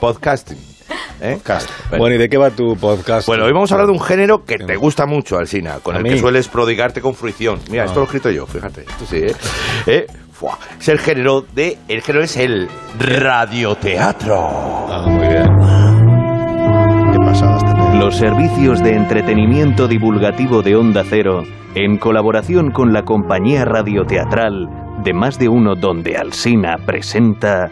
[0.00, 0.58] Podcasting.
[1.20, 1.38] ¿Eh?
[1.44, 1.64] Bueno.
[1.98, 3.26] Bueno, ¿y de qué va tu podcast?
[3.28, 5.98] Bueno, hoy vamos a hablar de un género que te gusta mucho, Alsina, con A
[5.98, 6.10] el mí.
[6.10, 7.60] que sueles prodigarte con fruición.
[7.70, 8.82] Mira, esto lo he escrito yo, fíjate.
[8.82, 9.34] Esto sí, ¿eh?
[9.86, 10.06] ¿Eh?
[10.42, 10.58] Fua.
[10.80, 11.78] Es el género de...
[11.86, 14.36] El género es el radioteatro.
[14.36, 15.46] Ah, muy bien.
[17.12, 17.94] Qué pasadas tenés.
[17.94, 21.44] Los servicios de entretenimiento divulgativo de Onda Cero,
[21.76, 24.68] en colaboración con la compañía radioteatral
[25.04, 27.70] de más de uno donde Alsina presenta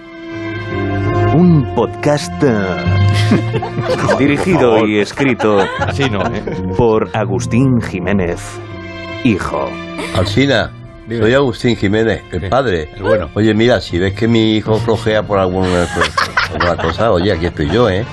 [1.35, 2.33] un podcast
[4.19, 6.43] dirigido y escrito Así no, ¿eh?
[6.77, 8.61] por Agustín Jiménez,
[9.25, 9.69] hijo.
[11.19, 12.91] Soy Agustín Jiménez, el padre.
[12.95, 13.31] el bueno.
[13.35, 17.47] Oye, mira, si ves que mi hijo flojea por alguna, por alguna cosa, oye, aquí
[17.47, 18.05] estoy yo, ¿eh?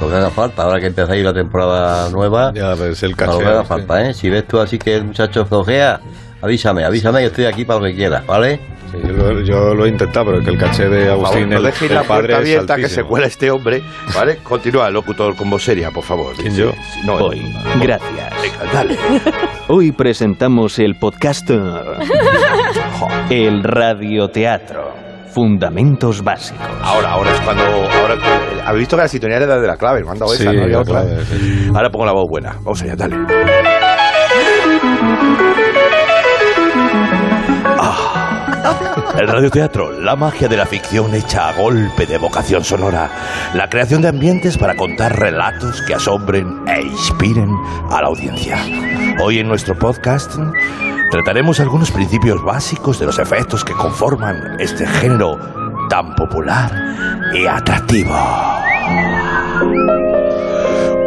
[0.00, 3.38] Lo que haga falta, ahora que empezáis la temporada nueva, Ya ves, el lo caché.
[3.38, 4.14] que haga falta, ¿eh?
[4.14, 6.00] Si ves tú así que el muchacho flojea,
[6.42, 8.60] avísame, avísame que estoy aquí para lo que quieras, ¿vale?
[9.04, 11.56] Yo, lo, yo lo he intentado, pero que el caché de Por favor, Agustín, no
[11.58, 13.82] el, dejéis el la padre puerta es abierta que se cuela este hombre,
[14.14, 14.38] ¿vale?
[14.42, 16.34] Continúa, locutor, con voz seria, por favor.
[16.36, 16.72] ¿Quién, yo?
[17.04, 17.80] No, Hoy, no.
[17.82, 18.32] gracias.
[18.42, 18.96] Venga, dale.
[19.68, 21.50] Hoy presentamos el podcast
[23.30, 24.94] El Radioteatro.
[25.32, 26.66] fundamentos básicos.
[26.82, 27.62] Ahora, ahora es cuando.
[27.64, 30.42] Ahora, eh, Habéis visto que la sintonía era de la clave, me han dado Sí,
[30.42, 31.02] esa, no había la otra.
[31.02, 31.70] clave, sí.
[31.74, 32.52] Ahora pongo la voz buena.
[32.62, 33.16] Vamos allá, dale.
[39.18, 43.10] El radioteatro, la magia de la ficción hecha a golpe de vocación sonora.
[43.54, 47.50] La creación de ambientes para contar relatos que asombren e inspiren
[47.90, 48.58] a la audiencia.
[49.22, 50.34] Hoy en nuestro podcast
[51.10, 55.38] trataremos algunos principios básicos de los efectos que conforman este género
[55.88, 56.70] tan popular
[57.34, 58.14] y atractivo.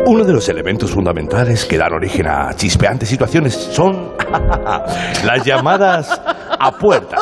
[0.06, 4.14] Uno de los elementos fundamentales que dan origen a chispeantes situaciones son
[5.24, 6.20] las llamadas
[6.60, 7.18] a puerta.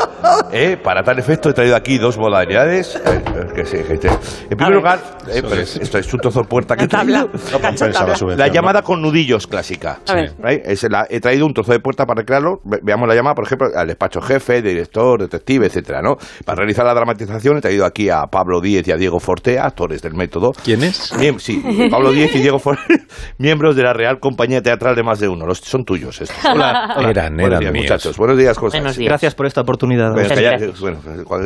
[0.52, 0.78] ¿Eh?
[0.82, 2.96] Para tal efecto he traído aquí dos modalidades.
[2.96, 4.10] Eh, eh, que sí, gente.
[4.50, 7.28] En primer lugar, eh, pero es- esto es un trozo de puerta que he traído.
[7.52, 8.38] No compensa la subvención.
[8.38, 8.54] La ¿no?
[8.54, 10.00] llamada con nudillos clásica.
[10.08, 10.34] A ver.
[10.42, 10.62] ¿Right?
[10.66, 12.60] Es la- he traído un trozo de puerta para recrearlo.
[12.64, 16.16] Ve- Veamos la llamada, por ejemplo, al despacho jefe, director, detective, etcétera, ¿no?
[16.46, 20.02] Para realizar la dramatización he traído aquí a Pablo Díez y a Diego Fortea, actores
[20.02, 20.52] del método.
[20.64, 21.14] ¿Quién es?
[21.14, 22.98] Miem- sí, Pablo Díez y Diego Fortea,
[23.38, 25.46] miembros de la Real Compañía Teatral de Más de Uno.
[25.46, 26.38] Los, son tuyos estos.
[26.46, 27.10] Hola, hola.
[27.10, 27.84] Eran, Buenos eran días, míos.
[27.86, 28.18] muchachos.
[28.18, 28.82] Buenos días, ¿cómo estáis?
[28.84, 29.10] Buenos días.
[29.10, 30.12] Gracias por esta oportunidad.
[30.14, 30.80] Bueno, callar- gracias.
[30.80, 31.00] bueno,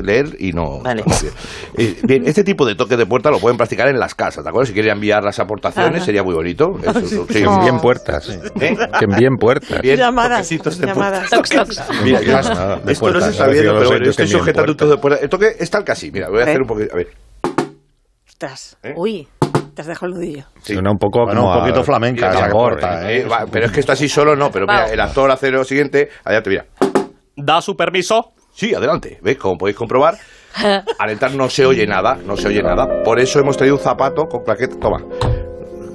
[0.03, 0.79] leer y no.
[0.81, 1.03] Vale.
[1.77, 4.49] Eh, Bien, este tipo de toque de puerta lo pueden practicar en las casas, ¿de
[4.49, 4.67] acuerdo?
[4.67, 6.05] Si quieren enviar las aportaciones Ajá.
[6.05, 6.71] sería muy bonito.
[6.81, 7.33] Eso, eso, sí.
[7.33, 8.29] Que envíen puertas.
[8.29, 8.75] ¿Eh?
[8.99, 9.81] Que envíen puertas.
[9.81, 11.29] Bien, Llamadas, de llamadas.
[12.03, 13.27] Mira, de esto no se puertas.
[13.29, 14.77] está viendo, pero bueno, estoy sujetando un puertas.
[14.77, 15.19] trozo de puerta.
[15.23, 16.11] El toque es tal casi.
[16.11, 16.49] Mira, voy a ¿Eh?
[16.49, 16.93] hacer un poquito.
[16.93, 17.07] A ver.
[18.27, 18.77] Ostras.
[18.83, 18.93] ¿Eh?
[18.95, 19.27] Uy,
[19.75, 20.43] te has dejado el nudillo.
[20.63, 23.21] Suena un poco Bueno, como un poquito a- flamenca a esa tambor, puerta, ¿eh?
[23.21, 24.51] Eh, va, pero es que esto así solo no.
[24.51, 26.09] Pero mira, el actor hace lo siguiente.
[26.23, 26.65] Allá te mira.
[27.43, 28.33] ¿Da su permiso?
[28.53, 29.19] Sí, adelante.
[29.21, 29.37] ¿Ves?
[29.37, 30.15] Como podéis comprobar,
[30.99, 32.85] al entrar no se oye nada, no se oye nada.
[33.03, 34.75] Por eso hemos traído un zapato con claqueta.
[34.79, 34.99] Toma.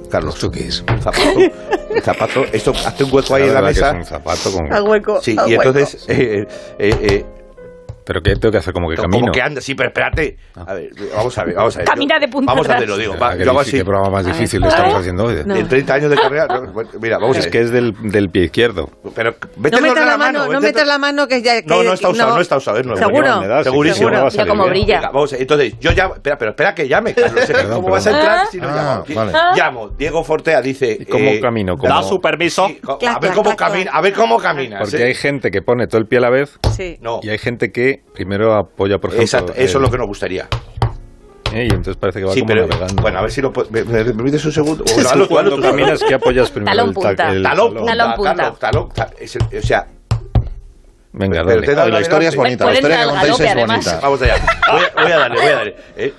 [0.09, 0.35] Carlos.
[0.35, 0.83] ¿Esto qué es?
[0.89, 1.39] Un zapato.
[1.89, 2.43] Un zapato.
[2.53, 3.89] Esto, hazte un hueco ahí en la mesa.
[3.91, 4.71] Es un zapato con...
[4.71, 5.19] Al hueco.
[5.21, 5.69] Sí, al y hueco.
[5.69, 6.05] entonces.
[6.09, 6.45] eh,
[6.77, 7.25] eh, eh,
[8.07, 8.73] ¿Pero qué tengo que hacer?
[8.73, 9.31] ¿Como que como camino?
[9.33, 10.37] que anda, sí, pero espérate.
[10.55, 11.87] A ver, vamos a ver, vamos a ver.
[11.87, 12.77] Camina de punta Vamos a atrás.
[12.77, 13.13] hacerlo, digo.
[13.15, 13.71] Ah, Va, qué yo hago así.
[13.77, 15.41] qué programa más difícil estamos haciendo hoy.
[15.45, 15.55] No.
[15.55, 16.47] En 30 años de carrera.
[16.47, 17.51] no, bueno, mira, vamos a Es ver.
[17.51, 18.89] que es del, del pie izquierdo.
[19.13, 21.61] Pero No metas la mano, no metas la mano que ya...
[21.61, 22.35] que- No, no está usado, no.
[22.35, 22.97] no está usado, es nuevo.
[22.99, 23.41] ¿Seguro?
[23.41, 24.09] Me da, sí, Segurísimo.
[24.09, 24.69] seguro a bien.
[24.69, 24.95] brilla.
[24.99, 26.15] Venga, vamos, entonces, yo llamo.
[26.15, 27.45] Espera, pero espera que llame, Carlos.
[27.45, 29.15] Perdón, ¿Cómo vas a entrar si no Ah, llamo?
[29.33, 29.33] vale.
[29.55, 30.97] Llamo, Diego Fortea dice.
[31.01, 31.75] ¿Y cómo eh, camino?
[31.75, 32.67] ¿Da su permiso?
[32.67, 34.79] sí, a ver cómo camina, a ver cómo camina.
[34.79, 36.97] Porque hay gente que pone todo el pie a la vez Sí.
[37.01, 39.23] No, y hay gente que primero apoya, por ejemplo...
[39.23, 40.47] exacto, eso el- es lo que nos gustaría.
[41.53, 42.67] eh, y entonces parece que va Sí, como pero.
[42.67, 43.01] navegando.
[43.01, 43.51] Bueno, a ver si lo.
[43.69, 44.83] ¿Me, me permites un segundo?
[44.83, 46.01] O Tú hazlo cuando tú, caminas.
[46.07, 46.75] ¿qué apoyas primero?
[46.75, 47.09] Talón punta.
[47.31, 47.75] el Talón talón.
[47.75, 48.59] punta, Talón punta.
[48.59, 49.87] Talón, ta- es el- o sea,
[51.13, 51.65] Venga, Pero dale.
[51.65, 53.99] te da No, y la historia es bonita, la historia que contáis es bonita.
[54.03, 54.35] vamos allá.
[54.71, 55.75] Voy a, voy a darle, voy a darle.
[55.95, 56.13] ¿eh?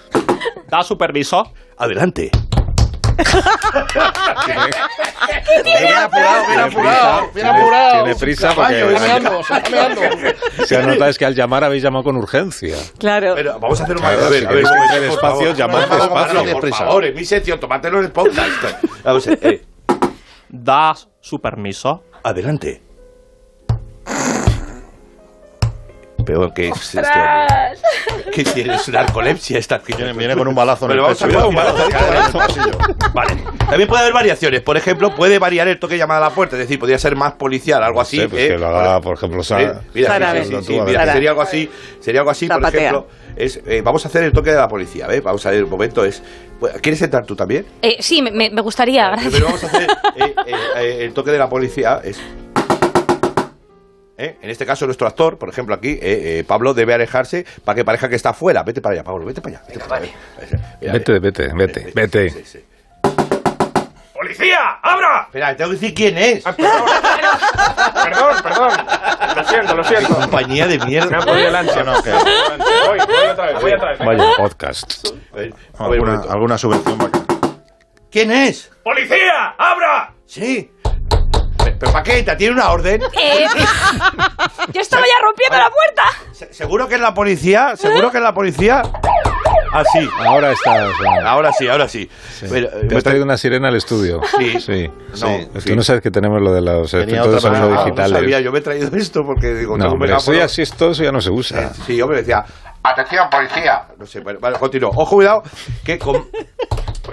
[0.69, 1.53] ¿Da su permiso?
[1.77, 2.31] Adelante.
[5.65, 8.05] Bien apurado, bien apurado, bien apurado.
[8.05, 10.67] Tiene prisa porque- se está meando.
[10.67, 12.77] Se anota es que al llamar habéis llamado con urgencia.
[12.99, 13.35] Claro.
[13.35, 14.65] Pero vamos a hacer un Claro, a ver, a ver,
[15.03, 15.89] despacio, llamad
[16.53, 18.65] Por favor, es mi sección, tómatelo en el podcast.
[19.05, 19.63] Vamos a ver, eh,
[20.49, 22.05] ¿Da su permiso?
[22.23, 22.83] adelante.
[26.29, 28.31] Pero que es este hombre.
[28.35, 28.87] ¿Qué tienes?
[28.91, 29.79] ¿Narcolepsia esta?
[29.79, 31.39] Viene, viene con un balazo en Pero el vamos a pecho.
[31.39, 32.39] ver, un balazo.
[33.15, 33.37] Vale.
[33.67, 34.61] También puede haber variaciones.
[34.61, 36.57] Por ejemplo, puede variar el toque de llamada a la puerta.
[36.57, 38.19] Es decir, podría ser más policial, algo así.
[38.19, 38.49] sé, pues ¿eh?
[38.49, 39.63] que lo haga, por ejemplo, Sara.
[39.63, 41.71] Eh, mira, Sara, sí, a sí, sí, Tú, a mira, sería algo así.
[42.01, 42.81] Sería algo así, por Zapatea.
[42.81, 43.09] ejemplo.
[43.35, 45.23] Es, eh, vamos a hacer el toque de la policía, ¿ves?
[45.23, 46.05] Vamos a ver, un momento.
[46.05, 46.23] Es,
[46.83, 47.65] ¿Quieres entrar tú también?
[47.81, 49.29] Eh, sí, me, me- gustaría, gracias.
[49.33, 49.83] Primero vamos a hacer
[50.17, 52.01] eh, eh, eh, el toque de la policía.
[52.05, 52.21] Es,
[54.19, 54.37] ¿eh?
[54.43, 55.99] En este caso, nuestro actor, por ejemplo, aquí, eh,
[56.41, 58.63] eh, Pablo, debe alejarse para que parezca que está afuera.
[58.65, 59.67] Vete para allá, Pablo, vete para allá.
[59.69, 60.13] Vete para allá.
[60.81, 62.31] Mira, Vete, vete, vete, Sí, vete.
[62.31, 62.65] sí, sí.
[64.13, 64.59] ¡Policía!
[64.83, 65.23] ¡Abra!
[65.27, 66.43] Espera, tengo que decir quién es.
[66.43, 68.71] Perdón, perdón.
[69.37, 70.15] Lo siento, lo siento.
[70.17, 71.09] Compañía de mierda.
[71.11, 71.85] Me ha podido el ansia.
[71.85, 73.99] No, que- Voy, voy otra vez, voy otra vez.
[74.01, 75.09] Vaya podcast.
[75.79, 76.99] Alguna, alguna subvención.
[78.11, 78.73] ¿Quién es?
[78.83, 79.55] ¡Policía!
[79.57, 80.13] ¡Abra!
[80.27, 80.73] Sí.
[81.79, 82.23] ¿Pero, pero para qué?
[82.23, 83.01] ¿Te tiene una orden?
[83.13, 83.47] Eh,
[84.73, 86.03] yo estaba ya rompiendo la puerta.
[86.33, 87.77] Se- ¿Seguro que es la policía?
[87.77, 88.83] ¿Seguro que es la policía?
[89.73, 90.09] Ah, sí.
[90.19, 90.91] Ahora está.
[91.27, 92.09] Ahora sí, ahora sí.
[92.49, 94.21] Pero, eh, ¿Te has traído una sirena al estudio?
[94.39, 94.61] Sí.
[94.61, 94.91] Sí.
[95.21, 95.69] No, Es sí.
[95.71, 97.81] que no sabes que tenemos lo de los efectos de otra sonido manera.
[97.81, 98.13] Ah, digitales.
[98.13, 100.39] No sabía, yo me he traído esto porque digo, No, tengo un hombre, esto megáfono.
[100.39, 101.73] ya, si esto eso ya no se usa.
[101.87, 102.45] Sí, hombre, decía,
[102.83, 103.83] atención, policía.
[103.99, 104.91] No sé, bueno, vale, continúo.
[104.95, 105.43] Ojo, cuidado,
[105.85, 106.29] que con...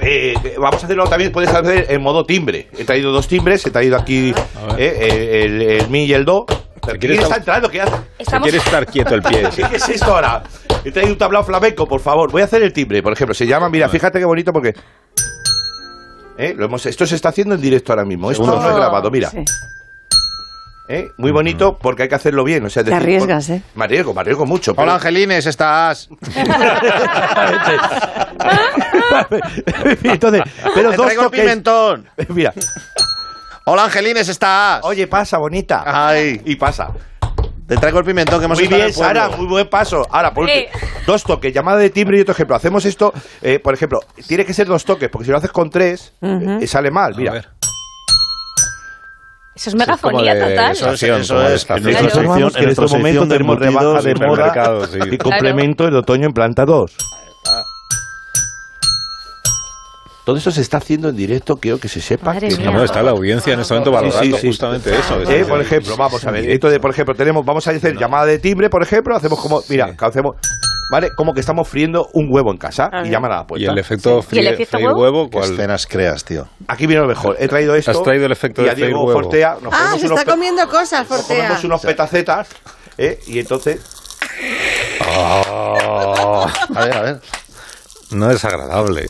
[0.01, 2.67] eh, vamos a hacerlo también, puedes hacer en modo timbre.
[2.77, 4.33] He traído dos timbres, he traído aquí
[4.77, 6.45] eh, el, el mi y el do.
[6.99, 7.69] ¿Quién está entrando?
[7.69, 7.91] ¿Qué hace?
[8.17, 8.43] Que Estamos...
[8.45, 9.51] quiere estar quieto el pie.
[9.51, 9.63] sí.
[9.69, 10.43] ¿Qué es esto ahora?
[10.83, 12.31] He traído un tablao flamenco, por favor.
[12.31, 13.33] Voy a hacer el timbre, por ejemplo.
[13.33, 14.73] Se llama, mira, fíjate qué bonito porque...
[16.37, 16.53] ¿Eh?
[16.55, 18.29] Lo hemos, esto se está haciendo en directo ahora mismo.
[18.29, 19.29] Esto no es grabado, mira.
[19.29, 19.43] Sí.
[20.87, 21.11] ¿Eh?
[21.17, 22.65] Muy bonito porque hay que hacerlo bien.
[22.65, 23.61] O sea, Te decir, arriesgas, ¿eh?
[23.75, 24.73] Me arriesgo, me arriesgo mucho.
[24.77, 26.09] Hola, Angelines, ¿estás?
[30.03, 30.43] Entonces,
[30.73, 32.07] pero Te dos traigo el toques- pimentón.
[32.29, 32.53] Mira.
[33.65, 34.81] Hola, Angelines, ¿estás?
[34.83, 35.83] Oye, pasa, bonita.
[35.85, 36.41] Ay.
[36.45, 36.89] Y pasa.
[37.67, 38.93] Te traigo el pimentón que hemos Muy bien.
[38.93, 40.05] Sara, muy buen paso.
[40.11, 40.67] Ahora, por último,
[41.07, 42.55] dos toques, llamada de timbre y otro ejemplo.
[42.55, 45.71] Hacemos esto, eh, por ejemplo, tiene que ser dos toques, porque si lo haces con
[45.71, 47.15] tres, eh, sale mal.
[47.15, 47.54] Mira.
[49.55, 50.71] Eso es megafonía de total.
[50.73, 51.89] eso es- Eso como de es, estación.
[51.89, 52.19] en Claro.
[52.21, 52.53] En momentos
[52.91, 54.99] sección de tenemos rebaja de moda sí.
[55.11, 56.91] y complemento el otoño en planta 2.
[60.25, 62.33] Todo eso se está haciendo en directo, quiero que se sepa.
[62.33, 62.71] Madre que mía.
[62.71, 64.47] No, está la audiencia en este momento Sí, sí, valorando sí.
[64.47, 65.21] justamente eso.
[65.31, 66.49] Eh, por ejemplo, vamos a ver.
[66.49, 69.93] Entonces, por ejemplo, tenemos, vamos a hacer llamada de timbre, por ejemplo, hacemos como, mira,
[69.99, 70.35] hacemos,
[70.89, 71.11] ¿vale?
[71.15, 73.71] Como que estamos friendo un huevo en casa y llaman a la Y puerta.
[73.71, 75.01] el efecto ¿Y el fríe- efecto freír huevo?
[75.01, 76.47] huevo, ¿Qué escenas creas, tío?
[76.67, 77.35] Aquí viene lo mejor.
[77.39, 77.91] He traído esto.
[77.91, 79.21] Has traído el efecto y de a freír Diego huevo.
[79.21, 79.57] Fortea.
[79.61, 81.37] Nos Ah, se está comiendo cosas, nos Fortea.
[81.43, 82.47] comemos unos petacetas,
[82.97, 83.19] ¿eh?
[83.27, 83.81] Y entonces.
[85.17, 87.21] Oh, A ver, a ver.
[88.11, 89.07] no es agradable.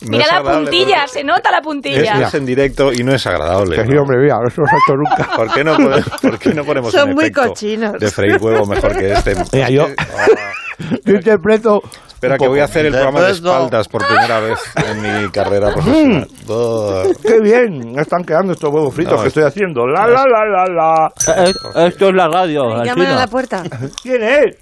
[0.00, 2.28] No Mira es la puntilla, se nota la Es, puntilla.
[2.28, 3.84] es en directo y no es agradable.
[3.84, 4.02] ¿no?
[4.02, 5.28] hombre, mira, no se ha hecho nunca.
[5.36, 7.92] ¿Por qué no, pone- por qué no ponemos Son un muy efecto cochinos.
[7.98, 9.34] de freír huevo mejor que este?
[9.52, 9.88] Mira, yo-
[11.04, 11.82] Yo interpreto.
[12.06, 13.32] Espera, que voy a hacer el programa de no.
[13.34, 16.26] espaldas por primera vez en mi carrera profesional.
[16.48, 17.02] Oh.
[17.22, 17.92] ¡Qué bien!
[17.92, 19.86] Me están quedando estos huevos fritos No, que es- estoy haciendo.
[19.86, 21.86] La, la, la, la, la.
[21.86, 23.62] Esto es la radio, Llaman a la puerta.
[24.02, 24.56] ¿Quién es?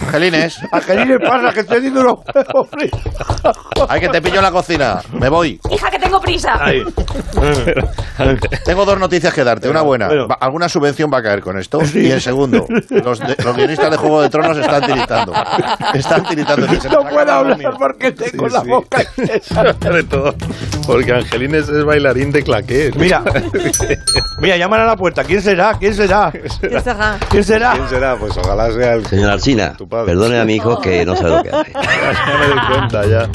[0.00, 3.02] Angelines, Angelina pasa que estoy haciendo unos huevos fritos.
[3.88, 5.00] hay que te pillo en la cocina.
[5.12, 5.60] Me voy.
[5.70, 6.52] Hija, que tengo prisa.
[6.64, 6.84] Ahí.
[8.64, 9.68] Tengo dos noticias que darte.
[9.68, 10.08] Una buena.
[10.08, 10.26] Bueno.
[10.40, 11.80] Alguna subvención va a caer con esto.
[11.94, 15.32] Y el segundo, los, de- los guionistas de Juego de Tronos están tiritando.
[15.94, 16.66] Están tiritando.
[16.66, 18.68] No puedo la hablar porque tengo Sí, la sí.
[18.68, 19.02] boca.
[19.82, 20.34] Sobre todo
[20.86, 22.90] porque Angelines es bailarín de claqué.
[22.96, 23.22] Mira,
[24.40, 25.22] mira, llaman a la puerta.
[25.24, 25.74] ¿Quién será?
[25.78, 26.32] ¿Quién será?
[26.32, 26.48] ¿Qué
[26.80, 27.18] será?
[27.30, 27.72] ¿Quién será?
[27.74, 28.16] ¿Quién será?
[28.16, 29.06] Pues ojalá sea el...
[29.06, 30.06] Señora Alsina, Tu padre.
[30.06, 31.72] perdone a mi hijo que no sabe lo que hace.
[32.28, 33.28] Ya me doy cuenta, ya.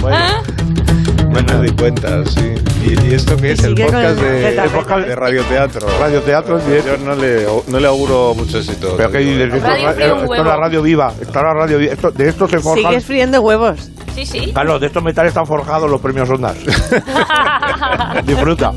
[1.30, 2.54] Bueno, me di cuenta, sí.
[2.86, 3.64] ¿Y, y esto qué es?
[3.64, 5.88] El podcast el de, el podcast de radioteatro.
[6.00, 6.92] Radioteatro en directo.
[6.98, 8.94] Yo no le, no le auguro mucho éxito.
[8.98, 11.14] Pero que dices, esto, Radio es- fríe un esto es la radio viva.
[11.20, 11.94] Está la radio viva.
[11.94, 12.84] Esto- de esto se forjan.
[12.92, 13.90] Sigues friendo huevos.
[14.14, 14.52] Sí, sí.
[14.54, 16.56] Carlos, de estos metales están forjados los premios Ondas.
[18.26, 18.72] Disfruta.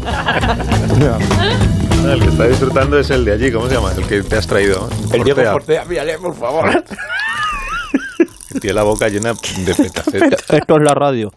[2.07, 3.91] El que está disfrutando es el de allí, ¿cómo se llama?
[3.97, 4.89] El que te has traído.
[5.13, 5.53] El Diego Fortea.
[5.53, 6.85] Fortea, mírale, por favor.
[8.61, 10.45] Tiene la boca llena de petacetas.
[10.51, 11.33] Esto es la radio.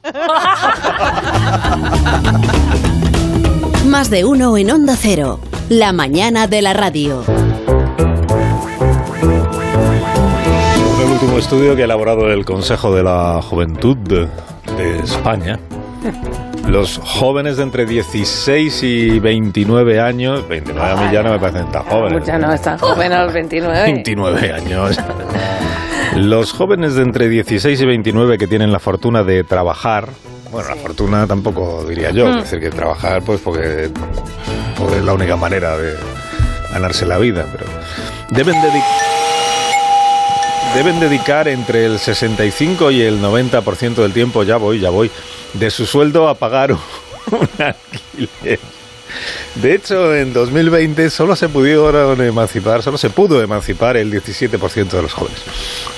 [3.86, 5.40] Más de uno en Onda Cero.
[5.70, 7.24] La mañana de la radio.
[11.02, 14.28] el último estudio que ha elaborado el Consejo de la Juventud de,
[14.78, 15.60] de España.
[16.68, 21.72] Los jóvenes de entre 16 y 29 años, 29 a mí ya no me parecen
[21.72, 22.26] tan jóvenes.
[22.26, 23.84] Ya no es tan joven a los 29.
[23.84, 25.00] 29 años.
[26.16, 30.10] Los jóvenes de entre 16 y 29 que tienen la fortuna de trabajar,
[30.52, 33.90] bueno, la fortuna tampoco diría yo, es decir, que trabajar pues porque,
[34.78, 35.94] porque es la única manera de
[36.72, 37.66] ganarse la vida, pero
[38.32, 39.10] deben dedicar
[40.74, 45.10] deben dedicar entre el 65 y el 90% del tiempo, ya voy, ya voy,
[45.54, 46.72] de su sueldo a pagar
[47.32, 48.60] un alquiler.
[49.56, 55.02] De hecho, en 2020 solo se pudieron emancipar, solo se pudo emancipar el 17% de
[55.02, 55.40] los jóvenes.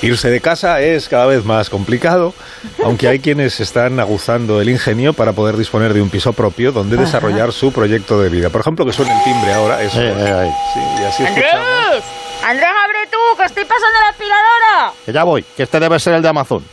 [0.02, 2.34] Irse de casa es cada vez más complicado,
[2.84, 6.98] aunque hay quienes están aguzando el ingenio para poder disponer de un piso propio donde
[6.98, 8.50] desarrollar su proyecto de vida.
[8.50, 10.02] Por ejemplo, que suene el timbre ahora, eso.
[10.02, 10.52] Eh, eh, eh.
[10.74, 11.26] Sí, y así.
[11.26, 12.04] ¡Andrés!
[12.44, 14.94] ¡Andrés, abre tú, que estoy pasando la aspiradora!
[15.06, 16.64] Que ya voy, que este debe ser el de Amazon.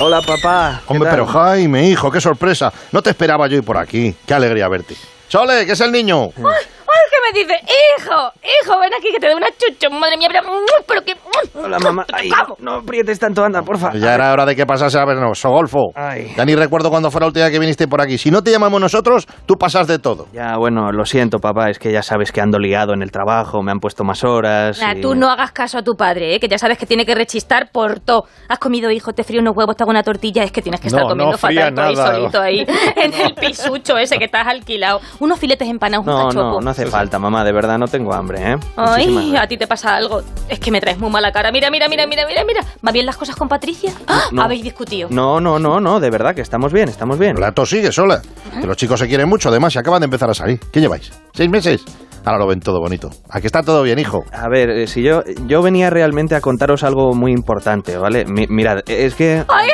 [0.00, 0.80] Hola, papá.
[0.86, 1.18] ¿Qué Hombre, tal?
[1.18, 2.72] pero Jaime, hijo, qué sorpresa.
[2.92, 4.14] No te esperaba yo ir por aquí.
[4.26, 4.96] Qué alegría verte.
[5.28, 6.30] Chole, que es el niño.
[6.36, 6.66] ¡Ay,
[7.10, 7.54] qué me dice!
[7.64, 8.32] ¡Hijo!
[8.42, 9.88] ¡Hijo, ven aquí que te doy una chucha!
[9.90, 10.42] ¡Madre mía, pero,
[10.86, 11.14] pero que...
[11.54, 12.04] Hola, mamá.
[12.12, 13.92] Ay, no, no aprietes tanto, anda, porfa.
[13.94, 15.90] Ya era hora de que pasase a vernos, Sogolfo.
[15.94, 16.32] Ay.
[16.36, 18.18] Ya ni recuerdo cuándo fue la última vez que viniste por aquí.
[18.18, 20.26] Si no te llamamos nosotros, tú pasas de todo.
[20.32, 21.70] Ya, bueno, lo siento, papá.
[21.70, 24.80] Es que ya sabes que ando liado en el trabajo, me han puesto más horas.
[24.80, 26.40] Nah, y- tú no hagas caso a tu padre, ¿eh?
[26.40, 28.24] que ya sabes que tiene que rechistar por todo.
[28.48, 30.42] Has comido, hijo, te frío unos huevos, te hago una tortilla.
[30.44, 32.66] Es que tienes que estar No, comiendo no fatal ahí solito ahí,
[32.96, 35.00] en el pisucho ese que estás alquilado.
[35.20, 36.38] Unos filetes empanados, un cachopo.
[36.42, 37.44] no, no hace falta, mamá.
[37.44, 38.56] De verdad, no tengo hambre, ¿eh?
[38.76, 40.20] Ay, a ti te pasa algo.
[40.48, 41.50] Es que me traes muy mala cara.
[41.52, 42.60] Mira, mira, mira, mira, mira, mira.
[42.86, 43.92] ¿Va bien las cosas con Patricia?
[44.06, 44.24] ¡Ah!
[44.32, 44.42] No.
[44.42, 45.08] Habéis discutido.
[45.10, 47.36] No, no, no, no, de verdad que estamos bien, estamos bien.
[47.38, 48.20] La tos sigue sola.
[48.60, 50.58] Que los chicos se quieren mucho, además, y acaban de empezar a salir.
[50.72, 51.12] ¿Qué lleváis?
[51.32, 51.84] ¿Seis meses?
[52.24, 53.08] Ahora lo ven todo bonito.
[53.30, 54.24] Aquí está todo bien, hijo.
[54.32, 58.24] A ver, eh, si yo yo venía realmente a contaros algo muy importante, ¿vale?
[58.26, 59.68] Mi- mirad, es que ¡Ay,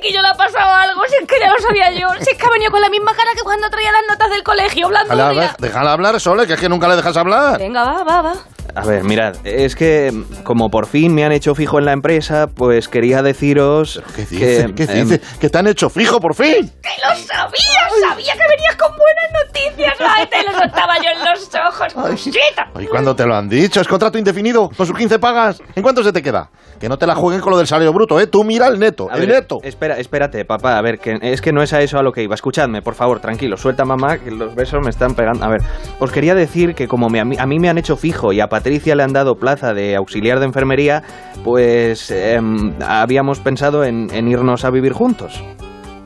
[0.00, 2.08] chiquillo le ha pasado algo, si es que ya lo sabía yo.
[2.20, 4.42] Si es que ha venido con la misma cara que cuando traía las notas del
[4.42, 5.14] colegio, hablando.
[5.58, 7.58] Déjala, hablar, Sole, que es que nunca le dejas hablar.
[7.58, 8.34] Venga, va, va, va.
[8.74, 10.12] A ver, mirad, es que
[10.44, 14.66] como por fin me han hecho fijo en la empresa, pues quería deciros ¿Qué dices?
[14.66, 14.74] que...
[14.74, 15.38] ¿Qué em, dices?
[15.40, 16.70] Que te han hecho fijo, por fin.
[16.80, 18.08] ¡Que lo sabía!
[18.08, 19.49] ¡Sabía que venías con buenas noticias!
[20.08, 22.68] ¡Ay, te lo notaba yo en los ojos, Conchita!
[22.78, 23.80] ¿Y cuándo te lo han dicho?
[23.80, 24.70] ¿Es contrato indefinido?
[24.76, 25.60] ¿Con sus 15 pagas?
[25.74, 26.50] ¿En cuánto se te queda?
[26.78, 28.26] Que no te la jueguen con lo del salario bruto, ¿eh?
[28.26, 29.58] Tú mira el neto, A el ver, neto.
[29.62, 32.22] Espera, espérate, papá, a ver, que es que no es a eso a lo que
[32.22, 32.34] iba.
[32.34, 35.44] Escuchadme, por favor, tranquilo, suelta mamá, que los besos me están pegando.
[35.44, 35.60] A ver,
[35.98, 38.40] os quería decir que como me- a, mí, a mí me han hecho fijo y
[38.40, 41.02] a Patricia le han dado plaza de auxiliar de enfermería,
[41.44, 45.42] pues em, habíamos pensado en, en irnos a vivir juntos.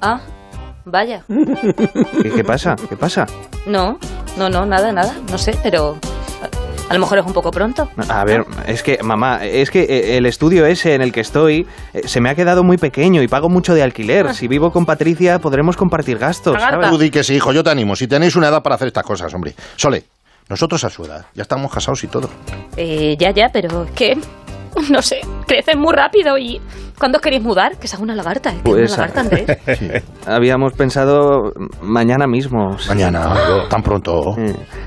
[0.01, 0.21] Ah,
[0.85, 1.23] vaya.
[2.23, 2.77] ¿Qué, qué pasa?
[2.89, 3.27] ¿Qué pasa?
[3.67, 3.99] No,
[4.37, 5.15] no, no, nada, nada.
[5.31, 5.97] No sé, pero
[6.43, 7.89] a, a lo mejor es un poco pronto.
[8.09, 11.67] A ver, es que, mamá, es que eh, el estudio ese en el que estoy
[11.93, 14.35] eh, se me ha quedado muy pequeño y pago mucho de alquiler.
[14.35, 16.91] Si vivo con Patricia podremos compartir gastos, ¿sabes?
[16.91, 17.97] Tú di que sí, hijo, yo te animo.
[17.97, 19.55] Si tenéis una edad para hacer estas cosas, hombre.
[19.77, 20.05] Sole,
[20.49, 22.29] nosotros a su edad, ya estamos casados y todo.
[22.77, 24.19] Eh, ya, ya, pero es que.
[24.91, 26.61] No sé, crecen muy rápido y.
[26.99, 27.77] ¿Cuándo os queréis mudar?
[27.79, 28.57] Que es una lagarta, ¿eh?
[28.65, 30.03] Que Pues, una lagarta, Andrés.
[30.27, 31.53] Habíamos pensado
[31.83, 32.79] mañana mismo.
[32.79, 32.89] sí.
[32.89, 33.35] Mañana,
[33.69, 34.37] tan pronto.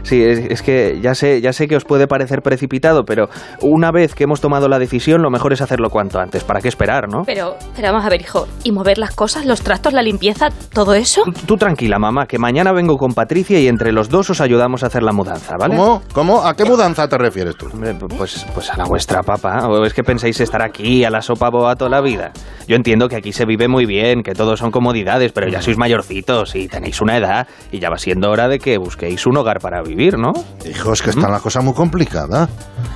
[0.04, 3.28] Sí, es, es que ya sé, ya sé que os puede parecer precipitado, pero
[3.62, 6.44] una vez que hemos tomado la decisión, lo mejor es hacerlo cuanto antes.
[6.44, 7.24] ¿Para qué esperar, no?
[7.26, 8.48] Pero, pero vamos a ver, hijo.
[8.64, 11.24] ¿Y mover las cosas, los trastos, la limpieza, todo eso?
[11.46, 14.88] Tú tranquila, mamá, que mañana vengo con Patricia y entre los dos os ayudamos a
[14.88, 15.76] hacer la mudanza, ¿vale?
[15.76, 16.02] ¿Cómo?
[16.14, 16.42] ¿Cómo?
[16.44, 17.68] ¿A qué mudanza te refieres tú?
[17.72, 19.68] Hombre, pues, pues a la vuestra, papá.
[19.68, 22.32] ¿O es que pensáis estar aquí a la sopa boa toda la vida?
[22.68, 25.78] Yo entiendo que aquí se vive muy bien, que todo son comodidades, pero ya sois
[25.78, 29.60] mayorcitos y tenéis una edad y ya va siendo hora de que busquéis un hogar
[29.62, 30.34] para vivir, ¿no?
[30.70, 32.50] Hijo, es que está la cosa muy complicada.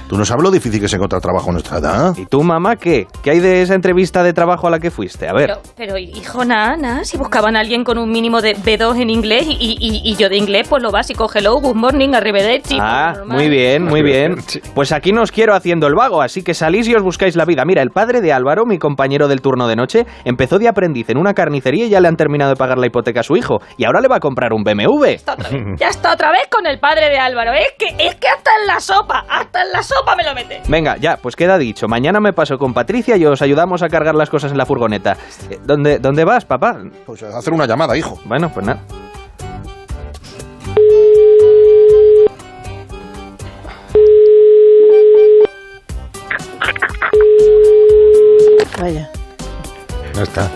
[0.09, 2.13] Tú no sabes lo difícil que es encontrar trabajo a nuestra edad.
[2.17, 3.07] ¿Y tú, mamá, qué?
[3.23, 5.29] ¿Qué hay de esa entrevista de trabajo a la que fuiste?
[5.29, 5.47] A ver.
[5.47, 7.05] Pero, pero, hijo, nada, nada.
[7.05, 10.27] Si buscaban a alguien con un mínimo de B2 en inglés y, y- y- yo
[10.27, 11.29] de inglés, pues lo básico.
[11.33, 12.77] Hello, good morning, arrivederci.
[12.77, 13.37] Ah, pues, normal.
[13.37, 14.35] muy bien, muy bien.
[14.75, 17.45] Pues aquí no os quiero haciendo el vago, así que salís y os buscáis la
[17.45, 17.63] vida.
[17.63, 21.17] Mira, el padre de Álvaro, mi compañero del turno de noche, empezó de aprendiz en
[21.17, 23.59] una carnicería y ya le han terminado de pagar la hipoteca a su hijo.
[23.77, 25.05] Y ahora le va a comprar un BMW.
[25.77, 27.51] Ya está otra vez con el padre de Álvaro.
[27.53, 30.61] Es que, es que hasta en la sopa, hasta en la sopa me lo mete.
[30.67, 31.87] Venga, ya, pues queda dicho.
[31.87, 35.17] Mañana me paso con Patricia y os ayudamos a cargar las cosas en la furgoneta.
[35.49, 36.77] Eh, ¿Dónde, dónde vas, papá?
[37.05, 38.19] Pues a hacer una llamada, hijo.
[38.25, 38.81] Bueno, pues nada.
[48.79, 49.09] Vaya.
[50.15, 50.49] No está.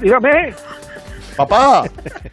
[0.00, 0.54] dígame.
[1.36, 1.84] Papá,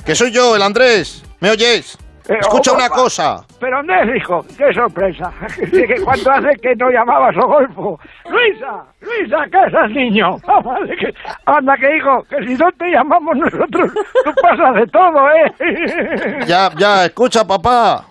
[0.06, 1.24] que soy yo, el Andrés.
[1.40, 1.98] ¿Me oyes?
[2.30, 3.02] Eh, Escucha oh, una papá.
[3.02, 3.46] cosa.
[3.60, 5.34] Pero Andrés, hijo, qué sorpresa.
[5.72, 8.00] Que ¿Cuánto hace que no llamabas a Golfo?
[8.30, 10.38] Luisa, Luisa, ¿qué es niño?
[11.00, 11.14] Que-
[11.46, 13.92] Anda, que hijo, que si no te llamamos nosotros,
[14.24, 16.46] tú pasas de todo, ¿eh?
[16.48, 18.06] Ya, ya, escucha, papá.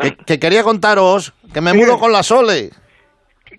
[0.00, 2.70] Que, que quería contaros que me mudo con la Sole.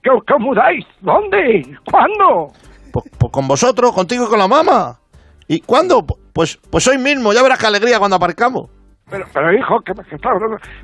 [0.03, 0.85] ¿Qué, qué mudáis?
[1.01, 1.77] ¿Dónde?
[1.89, 2.51] ¿Cuándo?
[2.91, 4.99] Pues, pues con vosotros, contigo y con la mamá.
[5.47, 6.05] ¿Y cuándo?
[6.33, 8.69] Pues, pues hoy mismo, ya verás qué alegría cuando aparcamos.
[9.09, 10.29] Pero, pero hijo, que, que está...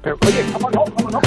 [0.01, 1.21] Pero, oye, vámonos, vámonos.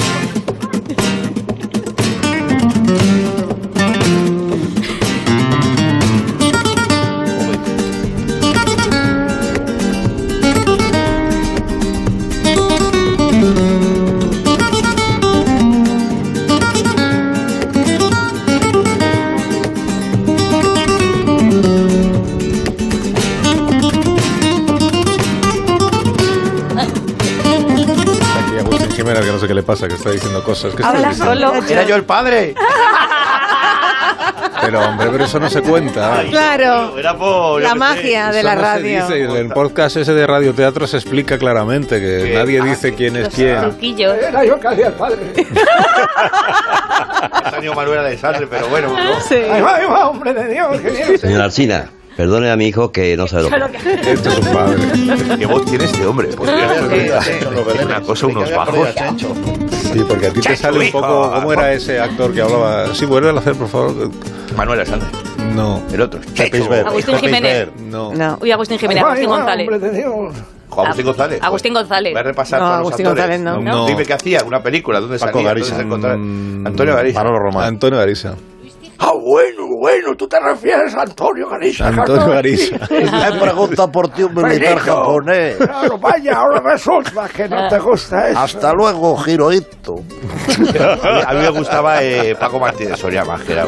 [29.13, 30.73] Que no sé qué le pasa, que está diciendo cosas.
[30.75, 31.53] que Habla solo.
[31.67, 32.55] Era yo el padre.
[34.61, 36.23] Pero hombre, pero eso no se cuenta.
[36.29, 36.97] Claro.
[36.97, 37.61] Era por.
[37.61, 39.07] La magia de Eso la no se radio.
[39.07, 39.23] dice.
[39.23, 43.59] En el podcast ese de radioteatro se explica claramente que nadie dice quién es quién.
[43.61, 44.13] Truquillo.
[44.13, 45.33] Era yo que hacía el padre.
[47.49, 49.19] Salió Manuel Alexandre, pero bueno, ¿no?
[49.21, 49.35] Sí.
[49.35, 50.77] Ahí va, ahí va, hombre de Dios.
[51.21, 53.77] Señora Alcina, perdone a mi hijo que no sabe lo que
[54.11, 55.37] Esto es un padre.
[55.39, 56.27] ¿Qué voz tiene este hombre?
[56.35, 58.89] Pues tiene una cosa, unos bajos.
[59.93, 61.31] Sí, porque a ti te sale un poco.
[61.33, 62.93] ¿Cómo era ese actor que hablaba?
[62.93, 64.11] Sí, vuelve a hacer, por favor.
[64.57, 65.07] Manuel Alexandre.
[65.55, 65.81] No.
[65.93, 66.19] El otro.
[66.85, 67.69] Agustín Jiménez.
[67.89, 68.13] No.
[68.13, 68.37] No.
[68.41, 69.93] Uy, Agustín Jiménez, Agustín González.
[69.93, 70.35] Dios.
[70.71, 71.39] Agustín González.
[71.41, 72.13] Agustín González.
[72.13, 73.39] Voy a repasar No, todos los Agustín actores.
[73.39, 73.71] González no.
[73.71, 73.87] No.
[73.87, 75.47] Dime qué hacía, una película, ¿dónde Paco salía?
[75.47, 75.69] Garisa.
[75.69, 76.15] ¿Dónde se encontraba?
[76.69, 77.23] Antonio Garisa.
[77.23, 77.63] Manolo Román.
[77.63, 78.35] Antonio Garisa.
[79.01, 81.87] Ah, bueno, bueno, tú te refieres a Antonio Garisa.
[81.87, 82.75] Antonio Garisa.
[82.89, 84.95] Me pregunta por ti un militar Benito.
[84.95, 85.55] japonés.
[85.57, 88.39] Claro, vaya, ahora resulta que no te gusta eso.
[88.39, 89.95] Hasta luego, Hirohito.
[91.25, 93.65] A mí me gustaba eh, Paco Martínez Soria más que era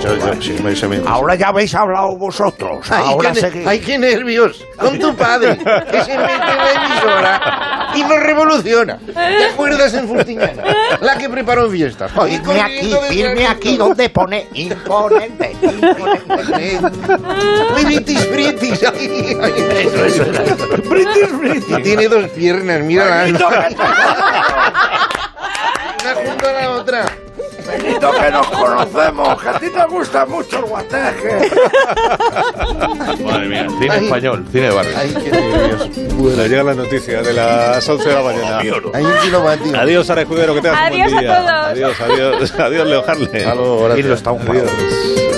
[1.07, 2.85] Ahora ya habéis hablado vosotros.
[2.91, 4.65] Ay, ahora qué, sé ne- ay, qué nervios.
[4.77, 8.97] Con tu padre, que se mete en la emisora y nos revoluciona.
[9.05, 10.63] ¿Te acuerdas en Fustiñana?
[11.01, 12.11] La que preparó fiestas.
[12.15, 12.89] Ay, Firme aquí,
[13.35, 14.47] de aquí donde pone
[15.25, 16.79] imponente.
[17.83, 18.83] Britis, britis.
[18.83, 19.53] Ay, ay,
[19.85, 20.43] Eso, eso era.
[20.89, 21.83] Britis, britis.
[21.83, 23.29] Tiene dos piernas, mira una
[26.15, 27.05] junto a la otra.
[28.01, 31.51] Benito, que nos conocemos, que a ti te gusta mucho el guateque.
[33.23, 34.05] Madre mía, cine Ay.
[34.05, 34.93] español, cine de barrio.
[34.97, 35.89] Ay, qué nervios.
[36.15, 38.57] Bueno, llega la noticia de las 11 de la mañana.
[38.59, 39.79] Hay un kilovatio.
[39.79, 41.37] Adiós, Sara Escudero, que tengas un Adiós buen a día.
[41.37, 41.51] todos.
[41.71, 44.71] Adiós, adiós, adiós, Leo lo un Adiós.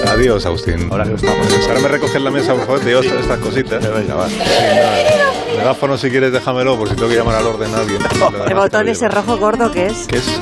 [0.09, 0.89] Adiós, Agustín.
[0.91, 1.67] Ahora que estamos.
[1.67, 3.93] Ahora me recoges la mesa, por favor, te llevo estas cositas.
[3.93, 4.29] Venga, va.
[4.29, 5.23] Sí, nada.
[5.57, 7.99] Megáfono, si quieres, déjamelo, por si tengo que llamar al orden a alguien.
[8.47, 10.07] El botón ese rojo gordo que es.
[10.07, 10.39] ¿Qué es?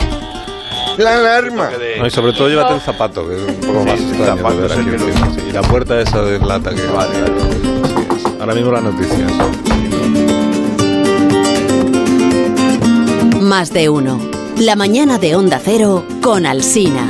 [0.98, 1.70] La alarma.
[2.00, 4.72] No, y sobre todo llévate el zapato, que es un poco más extraño zapato ver
[4.72, 4.82] aquí
[5.36, 5.42] sí.
[5.50, 6.82] Y la puerta esa de lata que...
[6.88, 7.16] Vale,
[8.40, 9.32] Ahora mismo las noticias.
[13.40, 14.20] Más de uno.
[14.58, 17.08] La mañana de Onda Cero con Alsina.